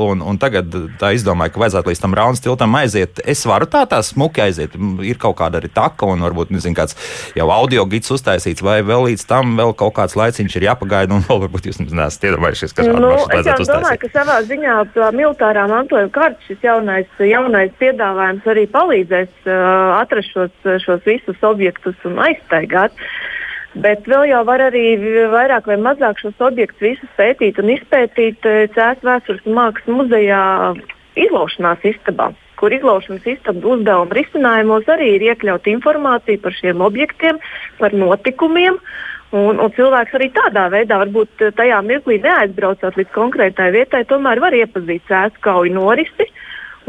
[0.09, 0.67] un, un tagad
[1.01, 4.71] tā izdomāju, ka vajadzētu līdz tam Raunas tiltam aiziet, es varu tā tā smuki aiziet.
[5.03, 6.97] Ir kaut kāda arī taka, un varbūt nezinu, kāds
[7.37, 11.23] jau audio gids uztaisīts, vai vēl līdz tam vēl kaut kāds laiciņš ir jāpagaida, un
[11.29, 13.75] vēl varbūt jūs neesat iedomājušies, ka šādu nu, vajadzētu uztaisīt.
[13.75, 14.75] Es domāju, ka savā ziņā
[15.13, 20.53] militārā militārā mantojuma kartes šis jaunais, jaunais piedāvājums arī palīdzēs uh, atrast šos,
[20.85, 22.93] šos visus objektus un aizstaigāt.
[23.75, 24.97] Bet vēl jau var arī
[25.31, 28.41] vairāk vai mazāk šos objektus visus pētīt un izpētīt
[28.75, 30.75] Cēlā vēstures mākslas muzejā
[31.19, 37.39] izlaušanās istabā, kur izlaušanas istabas uzdevuma risinājumos arī ir iekļauta informācija par šiem objektiem,
[37.79, 38.81] par notikumiem.
[39.37, 44.41] Un, un cilvēks arī tādā veidā, varbūt eh, tajā mirklī neaizbraucot līdz konkrētai vietai, tomēr
[44.41, 46.29] var iepazīt sēskauju norisi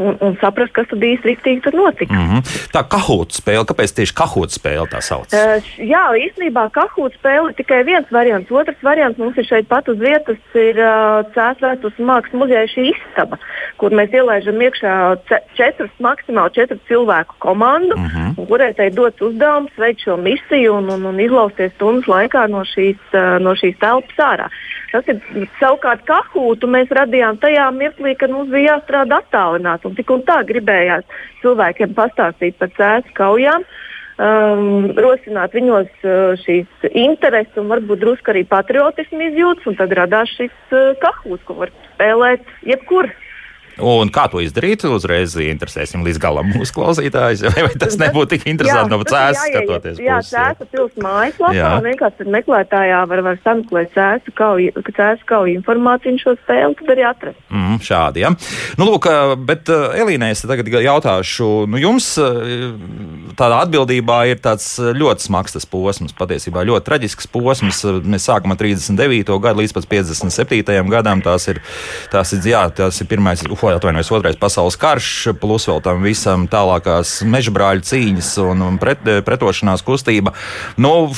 [0.00, 2.14] un, un saprast, kas tad īsti riktīgi tur notika.
[2.14, 2.56] Mm -hmm.
[2.74, 5.28] Tā kahūta spēle, kāpēc tieši kahūta spēle tā sauc?
[5.32, 8.50] Uh, jā, īstenībā kahūta spēle ir tikai viens variants.
[8.50, 12.86] Otrs variants mums ir šeit pat uz vietas, ir uh, Cēlā vēstures mākslas muzeja šī
[12.94, 13.38] istaba,
[13.80, 14.94] kur mēs ielaižam iekšā
[15.58, 18.46] četrus, maksimāli četru cilvēku komandu, mm -hmm.
[18.48, 23.00] kurai tai dots uzdevums veikt šo misiju un, un, un izlausties stundas laikā no šīs,
[23.12, 24.48] uh, no šīs telpas ārā.
[24.90, 30.24] Ir savukārt kahūtu mēs radījām tajā mirklī, kad mums bija jāstrādā attālināti un tik un
[30.26, 31.06] tā gribējās
[31.44, 33.66] cilvēkiem pastāstīt par cēlus kaujām.
[34.20, 40.52] Um, rosināt viņos uh, šīs intereses un varbūt drusku arī patriotismu izjūtas, tad radās šis
[40.76, 43.29] uh, kahūts, ko var spēlēt jebkurš.
[43.78, 44.84] Un kā to izdarīt?
[44.90, 47.44] Uzreiz interesēsim līdz galam mūsu klausītājus.
[47.54, 50.00] Vai, tas nebūtu tik interesanti jā, no cēlus skatoties?
[50.02, 54.84] Jā, cēlus pilsētas mājaslapā vienkārši meklētājā var, var sameklēt cēlus kauju,
[55.28, 57.40] kauju informāciju šo spēli tad arī atrast.
[57.50, 58.24] Mm, šādi.
[58.24, 58.32] Ja.
[58.80, 59.08] Nu, lūk,
[59.48, 62.12] bet Elīnai es tagad jautāšu, nu jums
[63.38, 67.84] tādā atbildībā ir tāds ļoti smags tas posms, patiesībā ļoti traģisks posms.
[68.04, 69.36] Mēs sākam ar 39.
[69.42, 70.90] gadu līdz pat 57.
[70.90, 71.22] gadam.
[71.24, 71.60] Tās ir,
[72.12, 73.44] tās ir, jā, tās ir pirmais.
[73.46, 79.84] Uh, atvainojos, otrais pasaules karš, plus vēl tam visam tālākās mežbrāļu cīņas un, pret, pretošanās
[79.86, 80.32] kustība.
[80.80, 81.10] Nu,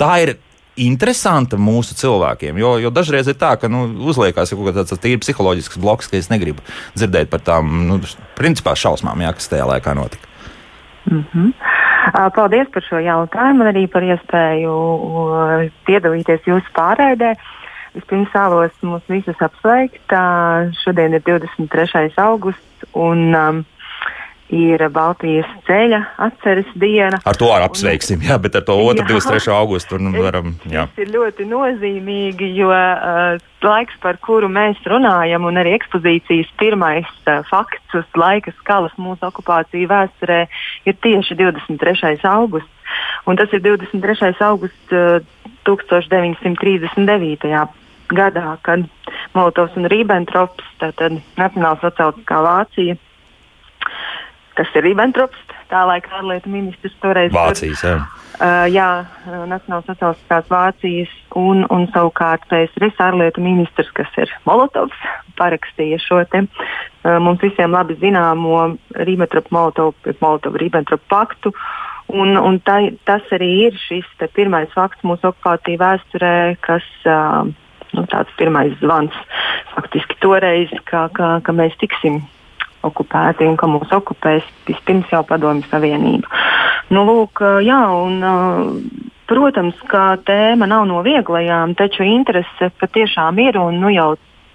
[0.00, 0.34] tā ir
[0.80, 2.58] interesanta mūsu cilvēkiem.
[2.60, 6.16] Jo, jo dažreiz ir tā, ka nu, uzliekas kaut kāds tāds tīri psiholoģisks bloks, ka
[6.20, 6.64] es negribu
[6.96, 7.98] dzirdēt par tām nu,
[8.38, 10.28] principā šausmām, jā, kas tajā laikā notika.
[11.10, 11.52] Mm -hmm.
[12.34, 14.72] Paldies par šo jautājumu un arī par iespēju
[15.86, 17.32] piedalīties jūsu pārraidē.
[17.32, 17.61] Uh,
[17.92, 20.14] Vispirms vēlos mūs visus apsveikt.
[20.82, 22.14] Šodien ir 23.
[22.22, 23.60] augusts un um,
[24.52, 27.18] ir Baltijas ceļa atceres diena.
[27.24, 29.52] Ar to arī apsveiksim, jā, bet ar to otru 23.
[29.56, 30.46] augustu varam.
[30.68, 30.86] Jā.
[30.92, 37.08] Tas ir ļoti nozīmīgi, jo uh, laiks, par kuru mēs runājam, un arī ekspozīcijas pirmais
[37.24, 40.40] uh, fakts uz laika skalas mūsu okupāciju vēsturē
[40.88, 42.20] ir tieši 23.
[42.28, 42.70] augusts.
[43.26, 44.34] Un tas ir 23.
[44.44, 45.24] augusts uh,
[45.64, 47.48] 1939
[48.16, 48.84] gadā, kad
[49.36, 52.94] Molotovs un Ribbentrops, tātad Nacionāla sociālistiskā Vācija,
[54.58, 55.40] kas ir Ribbentrops,
[55.72, 57.30] tā laika ārlietu ministrs toreiz.
[57.34, 57.94] Vācijas, jā.
[58.42, 58.88] Uh, jā,
[59.48, 64.98] Nacionāla sociālistiskās Vācijas un, un savukārt PSRS ārlietu ministrs, kas ir Molotovs,
[65.38, 66.50] parakstīja šo te uh,
[67.22, 68.56] mums visiem labi zināmo
[68.98, 71.48] Ribbentrop-Molotov-Ribbentrop paktu.
[72.12, 72.76] Un, un tā,
[73.08, 77.46] tas arī ir šis pirmais fakts mūsu okupāciju vēsturē, kas uh,
[77.96, 79.16] nu, tāds pirmais zvans
[79.74, 82.20] faktiski toreiz, ka, ka, ka mēs tiksim
[82.86, 86.28] okupēti un ka mūs okupēs vispirms jau Padomju Savienība.
[86.92, 88.18] Nu, lūk, jā, un,
[89.30, 94.12] protams, ka tēma nav no vieglajām, taču interese patiešām ir un nu, jau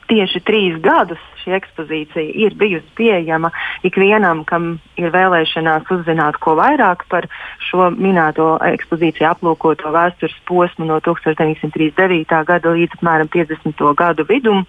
[0.08, 3.52] tieši trīs gadus šī ekspozīcija ir bijusi pieejama
[3.88, 7.30] ikvienam, kam ir vēlēšanās uzzināt ko vairāk par
[7.70, 12.44] šo minēto ekspozīciju aplūkoto vēstures posmu no 1939.
[12.48, 13.86] gada līdz apmēram 50.
[13.98, 14.66] gadu vidum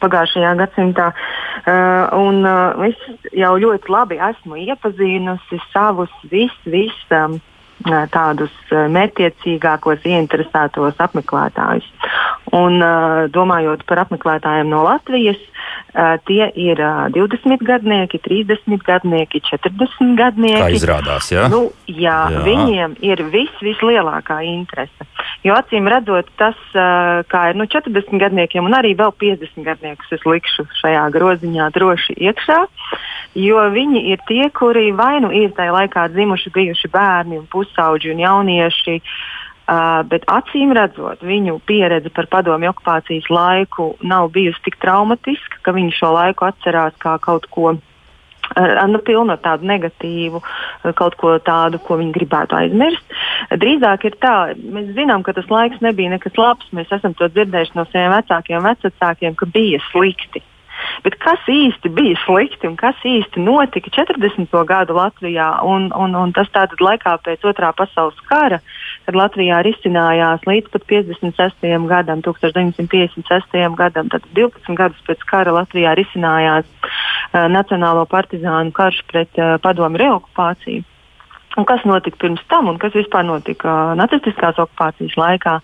[0.00, 1.10] pagājušajā gadsimtā.
[1.60, 2.96] Uh, un uh, es
[3.36, 7.36] jau ļoti labi esmu iepazinusi savus vis, vis, um,
[8.12, 11.86] tādus mērķiecīgākos, ieinteresētos apmeklētājus.
[12.56, 12.82] Un,
[13.30, 15.38] domājot par apmeklētājiem no Latvijas,
[16.26, 16.80] tie ir
[17.14, 20.62] 20 gadnieki, 30 gadnieki, 40 gadnieki.
[20.62, 21.46] Tā izrādās, jā.
[21.50, 22.42] Nu, jā, jā.
[22.46, 25.06] Viņiem ir vis, vislielākā interese.
[25.44, 26.58] Jo acīm redzot, tas,
[27.30, 32.18] kā ir nu, 40 gadniekiem un arī vēl 50 gadniekus, es likšu šajā groziņā droši
[32.28, 32.58] iekšā,
[33.40, 38.12] jo viņi ir tie, kuri vai nu ir tajā laikā dzimuši, bijuši bērni un pusauģi
[38.14, 39.00] un jaunieši.
[39.70, 45.74] Uh, bet acīm redzot, viņu pieredze par padomju okupācijas laiku nav bijusi tik traumatiska, ka
[45.76, 47.76] viņi šo laiku atcerās kā kaut ko
[48.90, 50.42] nu, pilnu ar tādu negatīvu,
[50.98, 53.16] kaut ko tādu, ko viņi gribētu aizmirst.
[53.62, 56.66] Drīzāk ir tā, mēs zinām, ka tas laiks nebija nekas labs.
[56.74, 60.42] Mēs esam to dzirdējuši no saviem vecākiem, vecākiem, ka bija slikti.
[61.04, 64.52] Bet kas īsti bija slikti un kas īsti notika 40.
[64.68, 68.60] gadu Latvijā un, un, un tas tātad laikā pēc otrā pasaules kara,
[69.06, 71.66] kad Latvijā risinājās līdz pat 56.
[71.88, 73.58] gadam, 1956.
[73.80, 80.00] gadam, tad 12 gadus pēc kara Latvijā risinājās uh, Nacionālo partizānu karš pret uh, padomu
[80.04, 80.84] reokupāciju.
[81.58, 85.56] Un kas notika pirms tam, un kas vispār notika nacistiskās okupācijas laikā,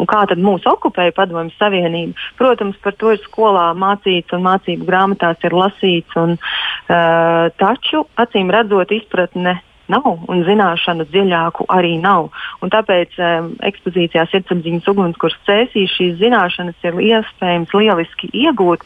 [0.00, 2.16] un kā tad mūs okupēja Padomju Savienība.
[2.40, 8.52] Protams, par to ir skolā mācīts un mācību grāmatās ir lasīts, un, uh, taču acīm
[8.54, 9.58] redzot, izpratne
[9.92, 12.30] nav, un zināšanu dziļāku arī nav.
[12.62, 18.84] Un tāpēc um, ekspozīcijā Sirdsapziņas ugunskurs cēsīs šīs zināšanas ir iespējams lieliski iegūt.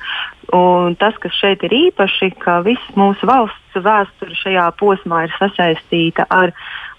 [0.57, 6.27] Un tas, kas šeit ir īpaši, ka viss mūsu valsts vēsture šajā posmā ir sasaistīta
[6.27, 6.51] ar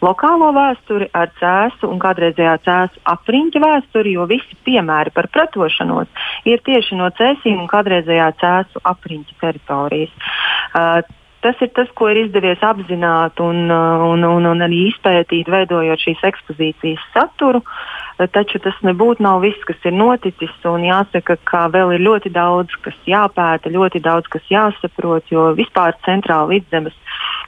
[0.01, 6.07] lokālo vēsturi, ar cēsu un kādreizējā cēsu apriņķa vēsturi, jo visi piemēri par pretošanos
[6.47, 10.15] ir tieši no cēsīm un kādreizējā cēsu apriņķa teritorijas.
[10.71, 11.01] Uh,
[11.41, 16.03] Tas ir tas, ko ir izdevies apzināt un, uh, un, un, un arī izpētīt, veidojot
[16.03, 17.63] šīs ekspozīcijas saturu.
[18.21, 20.51] Taču tas nebūtu nav viss, kas ir noticis.
[20.61, 26.51] Jāsaka, ka vēl ir ļoti daudz, kas jāpēta, ļoti daudz, kas jāsaprot, jo vispār centrāla
[26.51, 26.93] vidzemes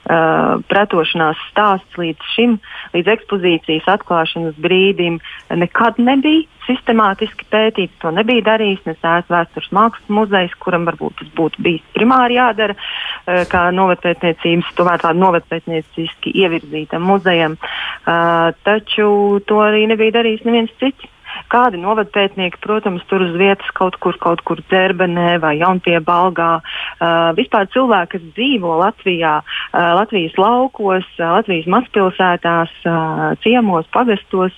[0.04, 2.58] uh, pretošanās stāsts līdz šim,
[2.94, 5.20] līdz ekspozīcijas atklāšanas brīdim,
[5.54, 7.96] nekad nebija sistemātiski pētīts.
[8.00, 12.76] To nebija darījis ne Sēs vēstures mākslas muzejs, kuram varbūt tas būtu bijis primāri jādara,
[12.76, 17.58] uh, kā novatpētniecības, tomēr tādu novatpētnieciski ievirzītam muzejam.
[18.04, 21.10] Uh, taču to arī nebija darījis neviens cits.
[21.52, 26.50] Kādi novadpētnieki, protams, tur uz vietas kaut kur, kaut kur dzerbenē vai jaunpiebalgā.
[26.60, 34.56] Uh, vispār cilvēki, kas dzīvo Latvijā, uh, Latvijas laukos, uh, Latvijas mazpilsētās, uh, ciemos, pagastos,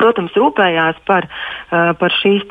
[0.00, 2.46] protams, rūpējās par, uh, par šīs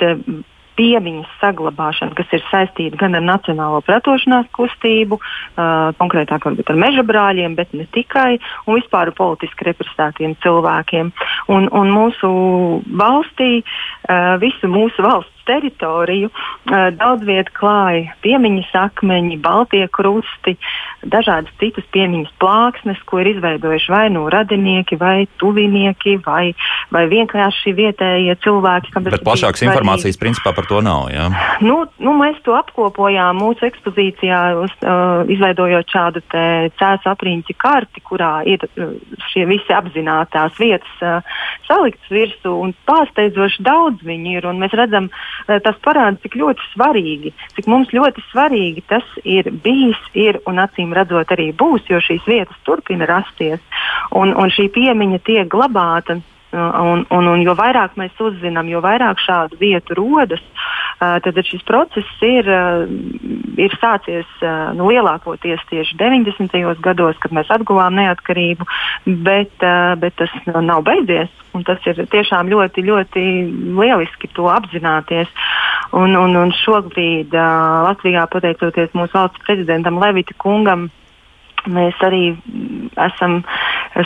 [0.80, 7.04] piemiņas saglabāšanu, kas ir saistīta gan ar nacionālo pretošanās kustību, uh, konkrētāk varbūt ar meža
[7.08, 11.12] brāļiem, bet ne tikai, un vispār politiski represētiem cilvēkiem.
[11.52, 12.30] Un, un mūsu
[13.02, 16.30] valstī, uh, visu mūsu valsts teritoriju.
[16.70, 20.56] Daudz vietā klāja piemiņas akmeņi, baltie krusti,
[21.04, 26.54] dažādas citas piemiņas plāksnes, ko ir izveidojuši vai nu radinieki, vai tuvinieki, vai,
[26.94, 28.94] vai vienkārši vietējie cilvēki.
[29.08, 31.10] Bet plašākas informācijas principā par to nav.
[31.14, 31.30] Jā?
[31.66, 38.34] Nu, nu, mēs to apkopojām mūsu ekspozīcijā, uz, uh, izveidojot šādu cēlus apriņķi karti, kurā
[38.50, 38.66] ir
[39.32, 41.40] šie visi apzinātās vietas uh,
[41.70, 44.48] saliktas virsū un pārsteidzoši daudz viņi ir.
[44.60, 50.02] Mēs redzam, Eh, tas parāda, cik ļoti svarīgi, cik mums ļoti svarīgi tas ir bijis,
[50.14, 53.62] ir un acīm redzot arī būs, jo šīs vietas turpina rasties.
[54.16, 56.20] Un, un šī piemiņa tiek glabāta
[56.52, 60.42] Un, un, un jo vairāk mēs uzzinām, jo vairāk šādu vietu rodas,
[61.00, 62.84] tad šis process ir, uh,
[63.60, 66.60] ir sācies uh, nu, lielākoties tieši 90.
[66.84, 68.68] gados, kad mēs atguvām neatkarību,
[69.26, 69.66] bet,
[70.02, 71.32] bet tas nav beidzies.
[71.66, 73.24] Tas ir tiešām ļoti, ļoti
[73.80, 75.32] lieliski to apzināties.
[75.98, 80.90] Un, un, un šobrīd Latvijā, pateicoties mūsu valsts prezidentam Levita kungam,
[81.68, 82.32] Mēs arī
[83.00, 83.42] esam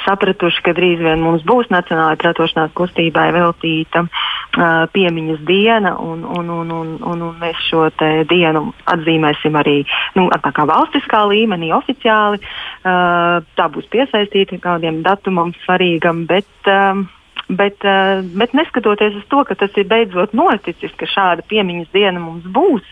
[0.06, 6.50] sapratuši, ka drīz vien mums būs Nacionālajai pretošanās kustībai veltīta uh, piemiņas diena, un, un,
[6.50, 7.86] un, un, un, un mēs šo
[8.30, 9.80] dienu atzīmēsim arī
[10.18, 10.30] nu,
[10.74, 12.42] valstiskā līmenī, oficiāli.
[12.42, 16.50] Uh, tā būs piesaistīta kādiem datumam svarīgam, bet.
[16.68, 17.10] Um,
[17.54, 22.22] Bet, uh, bet neskatoties uz to, ka tas ir beidzot noticis, ka šāda piemiņas diena
[22.24, 22.88] mums būs,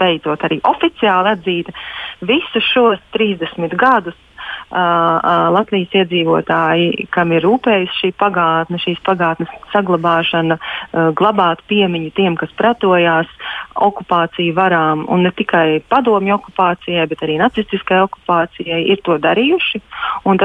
[0.00, 1.74] beidzot arī oficiāli atzīta.
[2.26, 4.16] Visus šos 30 gadus
[4.66, 12.10] Uh, uh, Latvijas iedzīvotāji, kam ir rūpējusi šī pagātne, šīs pagātnes saglabāšana, uh, glabāt piemiņu
[12.16, 13.30] tiem, kas pretojās
[13.78, 19.84] okupāciju varām, un ne tikai padomju okupācijai, bet arī nacistiskai okupācijai, ir to darījuši.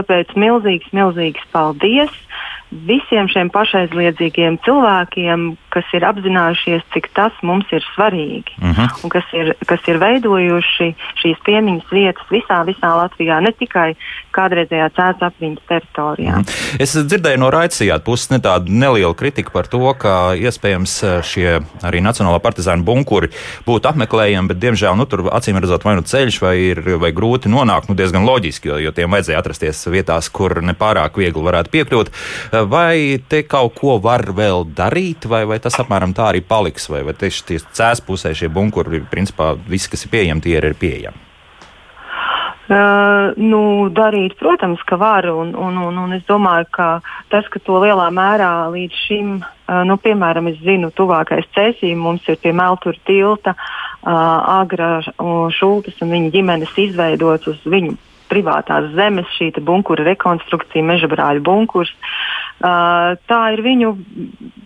[0.01, 2.13] Tāpēc milzīgs, milzīgs paldies!
[2.71, 8.79] Visiem šiem pašaizliedzīgiem cilvēkiem, kas ir apzinājušies, cik tas mums ir svarīgi uh mhm.
[8.79, 9.03] -huh.
[9.03, 10.87] un kas ir, kas ir veidojuši
[11.21, 13.95] šīs piemiņas vietas visā, visā Latvijā, ne tikai
[14.31, 16.31] kādreizējā cēlā apziņas teritorijā.
[16.31, 16.75] Uh -huh.
[16.79, 21.59] Es dzirdēju no Raicijāta puses ne tādu nelielu kritiku par to, ka iespējams eh, šie
[21.83, 23.29] arī Nacionālā partizāna bunkuri
[23.67, 27.49] būtu apmeklējami, bet diemžēl nu, tur acīm redzot vai nu ceļš vai ir vai grūti
[27.49, 32.11] nonākt, nu diezgan loģiski, jo, jo tiem vajadzēja atrasties vietās, kur nepārāk viegli varētu piekļūt
[32.69, 37.03] vai te kaut ko var vēl darīt, vai, vai tas apmēram tā arī paliks, vai,
[37.07, 41.27] vai tieši tie cēs pusē šie bunkuri, principā viss, kas ir pieejami, tie ir pieejami?
[42.71, 45.25] Uh, nu, darīt, protams, ka var.
[45.27, 46.85] Un, un, un, un es domāju, ka
[47.33, 52.29] tas, ka to lielā mērā līdz šim, uh, nu, piemēram, es zinu, tuvākais cēsījums mums
[52.31, 55.01] ir pie Meltura tilta, uh, Agra
[55.57, 57.97] Šultas un viņa ģimenes izveidots uz viņu
[58.31, 61.91] privātās zemes, šī bunkura rekonstrukcija, meža brāļu bunkurs.
[62.61, 63.95] Tā ir viņu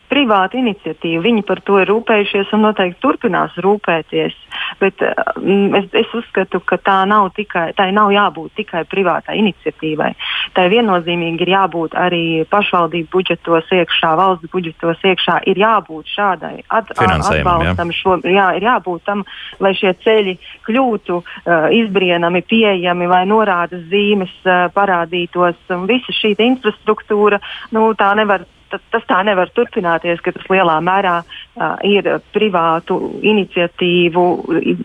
[0.10, 1.24] privāta iniciatīva.
[1.26, 4.36] Viņi par to ir rūpējušies un noteikti turpinās rūpēties.
[4.80, 10.12] Bet es, es uzskatu, ka tā nav tikai, tā nav jābūt tikai privātai iniciatīvai.
[10.56, 15.40] Tā viennozīmīgi ir jābūt arī pašvaldību budžetos iekšā, valsts budžetos iekšā.
[15.52, 18.00] Ir jābūt šādai at, atbalstam, jā.
[18.00, 19.26] Šo, jā, ir jābūt tam,
[19.64, 20.38] lai šie ceļi
[20.68, 25.60] kļūtu uh, izbrienami, pieejami, vai norādes zīmes uh, parādītos.
[25.90, 27.40] Visa šī infrastruktūra,
[27.76, 28.46] nu, tā nevar
[28.92, 34.26] tas tā nevar turpināties, ka tas lielā mērā uh, ir privātu iniciatīvu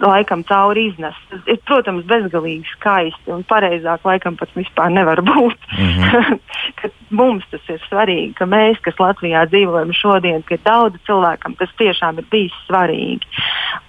[0.04, 1.26] laikam cauri iznests.
[1.32, 5.58] Tas ir, protams, bezgalīgi skaisti un pareizāk laikam pat vispār nevar būt.
[5.80, 6.99] Mm -hmm.
[7.10, 12.20] Mums tas ir svarīgi, ka mēs, kas Latvijā dzīvojam šodien, ka daudz cilvēkam tas tiešām
[12.20, 13.26] ir bijis svarīgi,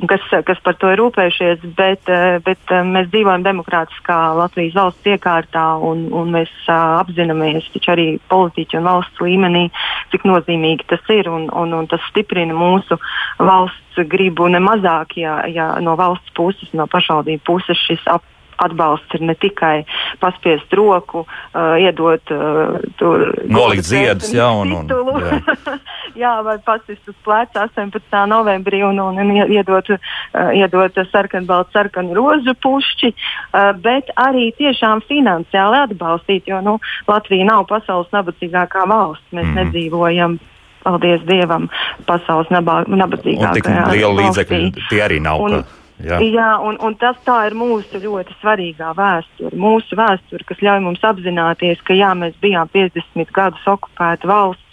[0.10, 2.10] kas, kas par to ir rūpējušies, bet,
[2.46, 8.90] bet mēs dzīvojam demokrātiskā Latvijas valsts iekārtā un, un mēs uh, apzināmies arī politiķu un
[8.90, 9.68] valsts līmenī,
[10.14, 12.98] cik nozīmīgi tas ir, un, un, un tas stiprina mūsu
[13.40, 18.26] valsts gribu nemazāk, ja, ja no valsts puses, no pašvaldību puses šis ap,
[18.66, 19.84] atbalsts ir ne tikai
[20.22, 24.92] paspiest roku, uh, iedot uh, tur nolikt ziedus, jā, un, un,
[25.22, 25.40] jā.
[26.24, 28.06] jā, vai pasist uz pleca 18.
[28.32, 35.04] novembrī un, un, un iedot, uh, iedot sarkanbaltu sarkanu rožu pušķi, uh, bet arī tiešām
[35.10, 36.78] finansiāli atbalstīt, jo nu,
[37.10, 39.28] Latvija nav pasaules nabadzīgākā valsts.
[39.32, 40.38] Mēs mm nedzīvojam
[40.82, 41.68] paldies Dievam,
[42.08, 43.54] pasaules nabadzīgākajā.
[43.58, 45.44] Tik liela līdzekļa tie arī nav.
[45.44, 45.81] Un, ka...
[46.06, 49.56] Jā, Jā un, un tas ir mūsu ļoti svarīgā vēsture.
[49.58, 54.68] Mūsu vēsture, kas ļauj mums apzināties, ka jā, mēs bijām 50 gadus okupēta valsts,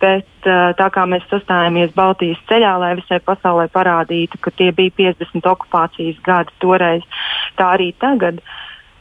[0.00, 0.28] bet
[0.78, 6.20] tā kā mēs sastājāmies Baltijas ceļā, lai visai pasaulē parādītu, ka tie bija 50 okupācijas
[6.24, 7.04] gadi toreiz,
[7.58, 8.40] tā arī tagad.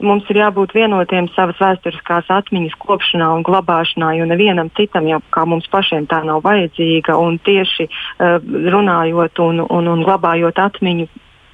[0.03, 5.45] Mums ir jābūt vienotiem savas vēsturiskās atmiņas kopšanā un glabāšanā, jo nevienam citam jau kā
[5.47, 7.15] mums pašiem tā nav vajadzīga.
[7.45, 8.41] Tieši uh,
[8.73, 11.07] runājot un, un, un glabājot atmiņu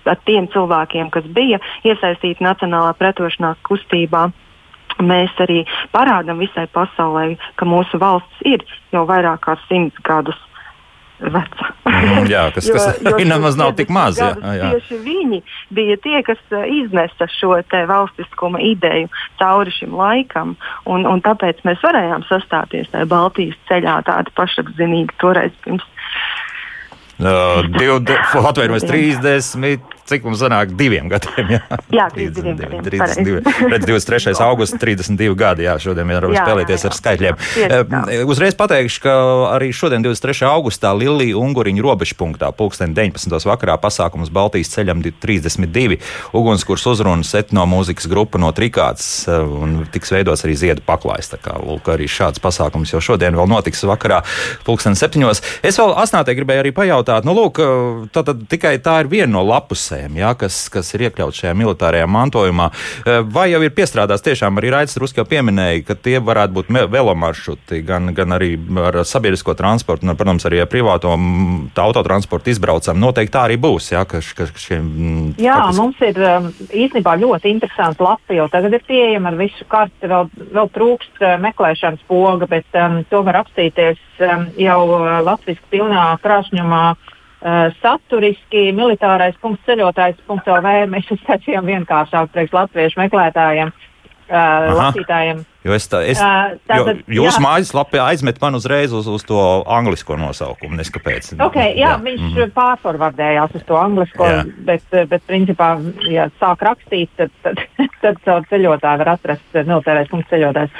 [0.06, 4.30] ar tiem cilvēkiem, kas bija iesaistīti Nacionālā pretošanās kustībā
[5.00, 10.40] mēs arī parādām visai pasaulē, ka mūsu valsts ir jau vairāk kā simts gadus
[11.20, 11.70] veca.
[11.84, 14.20] Mm, jā, kas, jo, kas jo nemaz nav tik maz.
[14.20, 14.72] Jā, jā.
[14.78, 15.42] Tieši viņi
[15.76, 17.58] bija tie, kas uh, iznesa šo
[17.90, 19.10] valstiskuma ideju
[19.42, 25.56] cauri šim laikam, un, un tāpēc mēs varējām sastāties tajā Baltijas ceļā tādi pašapzinīgi toreiz
[25.66, 25.86] pirms.
[27.20, 29.58] Uh, Atvainojos, 30,
[30.10, 31.54] cik mums sanāk, diviem gadiem.
[31.56, 31.62] Jā,
[32.00, 32.84] jā 32 gadiem.
[32.86, 33.42] 32,
[33.86, 34.36] 23.
[34.50, 35.68] augusts, 32 gadi.
[35.68, 36.90] Jā, šodien varam spēlēties jā, jā.
[36.90, 37.40] ar skaitļiem.
[37.60, 39.16] Jā, Uzreiz pateikšu, ka
[39.54, 40.48] arī šodien, 23.
[40.50, 43.38] augustā, Lilija Unguriņa robežpunktā, pulksten 19.
[43.50, 46.00] vakarā pasākums Baltijas ceļam 32.
[46.38, 51.32] Ugunskurs uzrunas etno mūzikas grupa no Trikāts un tiks veidots arī ziedu paklājs.
[51.34, 54.22] Tā kā lūk, arī šāds pasākums jau šodien vēl notiks vakarā,
[54.68, 55.22] pulksten 7.
[55.64, 57.62] Es vēl asnātē gribēju arī pajautāt, nu lūk,
[58.16, 61.54] tā tad tikai tā ir viena no lapusēm militāriem, ja, kas, kas ir iekļauts šajā
[61.58, 62.70] militārajā mantojumā.
[63.06, 67.84] Eh, vai jau ir piestrādāts tiešām arī Raidis Ruskā pieminēja, ka tie varētu būt velomaršruti,
[67.84, 71.12] gan, gan arī ar sabiedrisko transportu, un, protams, arī ar privāto
[71.76, 73.00] autotransportu izbraucam.
[73.00, 73.92] Noteikti tā arī būs.
[73.92, 75.82] Ja, ka, ka šiem, Jā, faktiski...
[75.82, 80.30] mums ir um, īstenībā ļoti interesanti lapa, jo tagad ir pieejama ar visu karti, vēl,
[80.56, 86.12] vēl trūkst uh, meklēšanas poga, bet um, to var apstīties um, jau uh, Latvijas pilnā
[86.24, 87.16] krāšņumā Uh,
[87.84, 93.72] saturiski militārais punkts ceļotājs.lv mēs uztaisījām vienkāršāk priekš latviešu meklētājiem.
[94.30, 95.40] Uh, lasītājiem.
[95.66, 99.40] Jo es tā, es, uh, tātad, jo jūsu mājaslapā aizmet man uzreiz uz, uz to
[99.66, 100.78] anglisko nosaukumu.
[100.78, 101.32] Neskapēc.
[101.48, 102.52] Okay, jā, jā, viņš mm -hmm.
[102.54, 104.44] pārforvardējās uz to anglisko, jā.
[104.70, 105.72] bet, bet principā,
[106.14, 107.58] ja sāk rakstīt, tad, tad,
[108.04, 110.78] tad caur ceļotāju var atrast militārais punkts ceļotājs.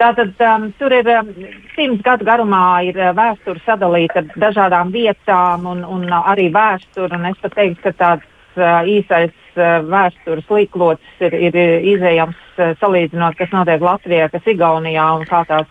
[0.00, 1.28] Tātad um, tur ir um,
[1.74, 7.18] simts gadu garumā ir uh, vēsture sadalīta dažādām vietām un, un uh, arī vēsture.
[7.28, 11.58] Es pat teiktu, ka tāds uh, īsais uh, vēstures līklots ir, ir
[11.92, 15.68] izējams uh, salīdzinot, kas notiek Latvijā, kas Igaunijā un kā tās,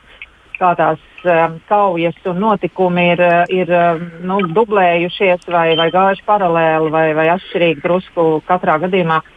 [0.59, 6.27] kā tās um, kaujas un notikumi ir, uh, ir um, nu, dublējušies vai, vai gājuši
[6.29, 9.23] paralēli vai, vai atšķirīgi drusku katrā gadījumā.
[9.25, 9.35] Uh,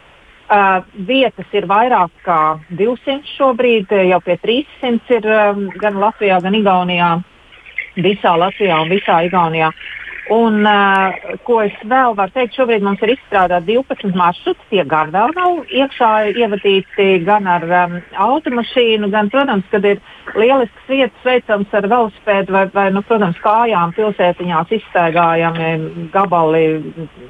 [0.53, 6.59] Uh, vietas ir vairāk kā 200 šobrīd, jau pie 300 ir um, gan Latvijā, gan
[6.59, 7.07] Igaunijā.
[7.97, 9.71] Visā Latvijā un visā Igaunijā.
[10.35, 14.69] Un, uh, ko es vēl varu teikt, šobrīd mums ir izstrādāti 12 maršruti.
[14.75, 17.97] Tie gan vēl nav iekšā ievadīti gan ar um,
[18.27, 20.05] automašīnu, gan, protams, kad ir
[20.37, 25.73] lielisks vietas veicams ar velospēdu vai, vai nu, protams, kājām pilsētiņās izstaigājami
[26.13, 26.67] gabali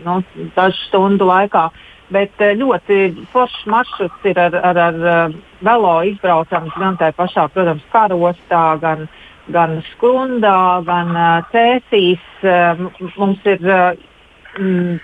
[0.02, 0.18] nu,
[0.58, 1.68] dažu stundu laikā.
[1.70, 2.98] Uh, Bet ļoti
[3.32, 5.34] foršs maršruts ir ar, ar, ar
[5.64, 9.06] velo izbraucams gan tajā pašā, protams, karostā, gan,
[9.54, 11.14] gan skrundā, gan
[11.52, 12.24] cēsīs.
[13.16, 13.64] Mums ir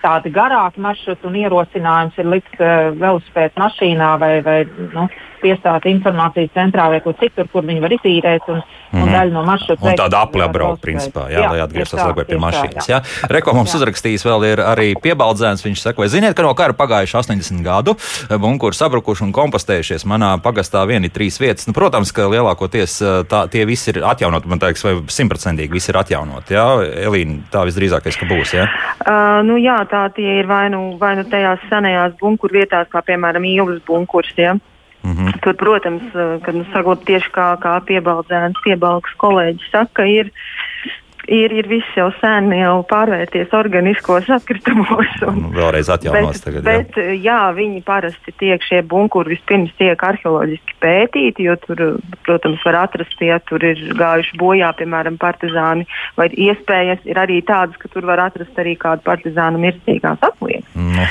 [0.02, 4.58] tādi garāki maršruti un ierosinājums ir likt velospēdu mašīnā vai, vai
[4.92, 5.06] nu,
[5.42, 8.48] piestāt informācijas centrā vai kur citur, kur viņi var izīrēt.
[8.48, 8.98] Un, mm.
[8.98, 9.14] un mhm.
[9.14, 9.86] daļa no maršruta.
[9.86, 12.88] Un tāda aplebraukt, principā, jā, jā, lai atgrieztos atpakaļ pie mašīnas.
[12.90, 13.00] Jā.
[13.00, 13.28] Jā.
[13.32, 13.80] Reko mums jā.
[13.80, 15.64] uzrakstījis vēl ir arī piebaldzēns.
[15.66, 17.96] Viņš saka, vai ziniet, ka no kara pagājuši 80 gadu,
[18.40, 20.06] bunkuri sabrukuši un kompostējušies.
[20.08, 21.68] Manā pagastā vien ir trīs vietas.
[21.68, 22.98] Nu, protams, ka lielākoties
[23.30, 26.56] tā, tie visi ir atjaunoti, man liekas, vai simtprocentīgi visi ir atjaunoti.
[26.56, 26.66] Jā,
[27.08, 28.54] Elīna, tā visdrīzākais, ka būs.
[28.56, 28.68] Jā,
[29.04, 33.04] uh, nu, jā tā tie ir vai nu, vai nu tajās senajās bunkuru vietās, kā
[33.04, 34.32] piemēram Īvas bunkurs.
[34.38, 34.56] Ja?
[35.02, 35.40] Mm -hmm.
[35.40, 36.02] Tur, protams,
[36.42, 40.30] kad nu, saglabāt tieši kā, kā piebaldzēns, piebalgs kolēģis saka, ir
[41.28, 45.14] ir, ir viss jau sen jau pārvērties organiskos atkritumos.
[45.28, 46.66] Un, nu, vēlreiz atjaunos bet, tagad.
[46.68, 46.82] Jā.
[46.82, 51.84] Bet, jā, viņi parasti tiek šie bunkuri vispirms tiek arheoloģiski pētīti, jo tur,
[52.26, 57.78] protams, var atrast, ja tur ir gājuši bojā, piemēram, partizāni, vai iespējas ir arī tādas,
[57.80, 60.68] ka tur var atrast arī kādu partizānu mirstīgās apliekas.
[60.78, 61.06] Nu,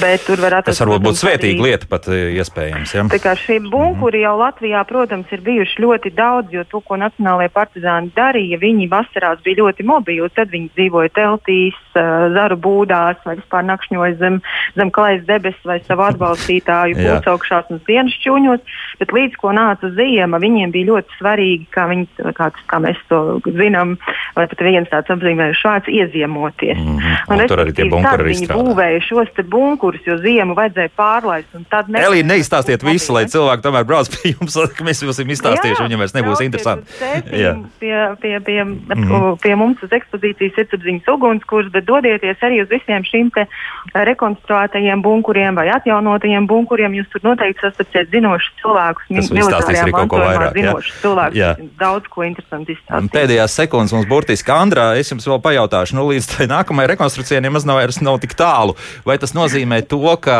[0.00, 0.78] bet tur var atrast.
[0.78, 2.94] Tas varbūt būtu svētīga lieta pat iespējams.
[2.96, 3.06] Ja?
[3.10, 6.98] Tā kā šie bunkuri mm jau Latvijā, protams, ir bijuši ļoti daudz, jo to, ko
[7.00, 10.28] nacionālajie partizāni darīja, viņi vasarās bija ļoti mobili.
[10.34, 14.40] Tad viņi dzīvoja teltīs, zaru būdās vai vispār nakšņoja zem,
[14.78, 18.76] zem klājas debesis vai savu atbalstītāju pulcaugšās un dienas šķūņos.
[19.00, 22.06] Bet līdz ko nāca ziema, viņiem bija ļoti svarīgi, kā, viņi,
[22.36, 23.96] kā, kā mēs to zinām,
[24.36, 26.78] vai pat viens tāds apzīmējums vārds ieziemoties.
[26.78, 27.18] Mm -hmm.
[27.28, 28.60] Un, un tur arī tie bunkuri viņi strādā.
[28.60, 31.48] būvēja šos te bunkurus, jo ziemu vajadzēja pārlaist.
[31.50, 34.56] Elīna, neizstāstiet visu, lai cilvēki tomēr brauc pie jums,
[34.86, 36.92] mēs jums esam izstāstījuši, viņam vairs nebūs interesanti.
[37.30, 39.38] Pie, pie, pie, pie, mm.
[39.42, 43.46] pie mums uz ekspozīcijas sirdsapziņas ugunskurs, bet dodieties arī uz visiem šīm te
[43.94, 46.94] rekonstruētajiem bunkuriem vai atjaunotajiem bunkuriem.
[46.98, 51.40] Jūs tur noteikti sastapsiet zinošus cilvēkus, militārajā mantojumā zinošus cilvēkus.
[51.40, 51.52] Jā.
[51.80, 53.12] Daudz ko interesanti izstāstīt.
[53.14, 57.66] Pēdējās sekundes mums burtiski Andrā, es jums vēl pajautāšu, nu līdz tai nākamajai rekonstrukcijai nemaz
[57.68, 58.76] nav, nav tik tālu.
[59.06, 60.36] Vai tas nozīmē to, ka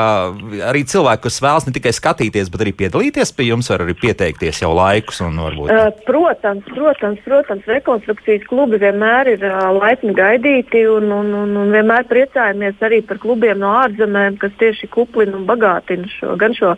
[0.71, 4.63] arī cilvēki, kas vēlas ne tikai skatīties, bet arī piedalīties pie jums, var arī pieteikties
[4.63, 5.71] jau laikus un varbūt?
[5.73, 9.00] Uh, protams, protams, protams, rekonstrukcijas klubi vienmēr
[9.31, 14.39] ir uh, laipni gaidīti un, un, un, un vienmēr priecājamies arī par klubiem no ārzemēm,
[14.43, 16.75] kas tieši kuplina un bagātina šo, gan, šo,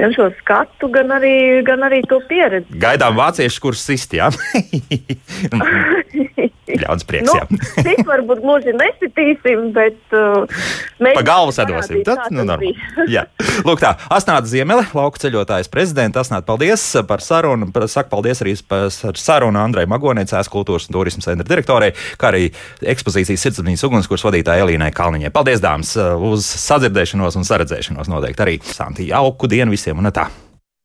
[0.00, 2.80] gan šo skatu, gan arī, gan arī to pieredzi.
[2.82, 4.32] Gaidām vāciešu kursus sistijā.
[6.66, 7.84] Ļauns prieks, nu, jā.
[7.86, 10.46] Tik varbūt gluži nesitīsim, bet uh,
[10.98, 11.14] mēs.
[11.14, 12.00] Pa galvu sadosim.
[12.06, 12.56] Tad, nu,
[13.10, 13.26] jā.
[13.66, 16.24] Lūk tā, Asnāta Ziemele, lauku ceļotājs prezidenta.
[16.24, 17.70] Asnāta, paldies par sarunu.
[17.86, 22.48] Saku paldies arī par sarunu Andrai Magonē, Cēs kultūras un turismas centra direktorei, kā arī
[22.94, 25.34] ekspozīcijas sirdsapziņas ugunskurs vadītājai Elīnai Kalniņai.
[25.34, 25.94] Paldies, dāmas,
[26.32, 28.58] uz sadzirdēšanos un saredzēšanos noteikti arī.
[28.66, 30.26] Santi, jauku dienu visiem un tā!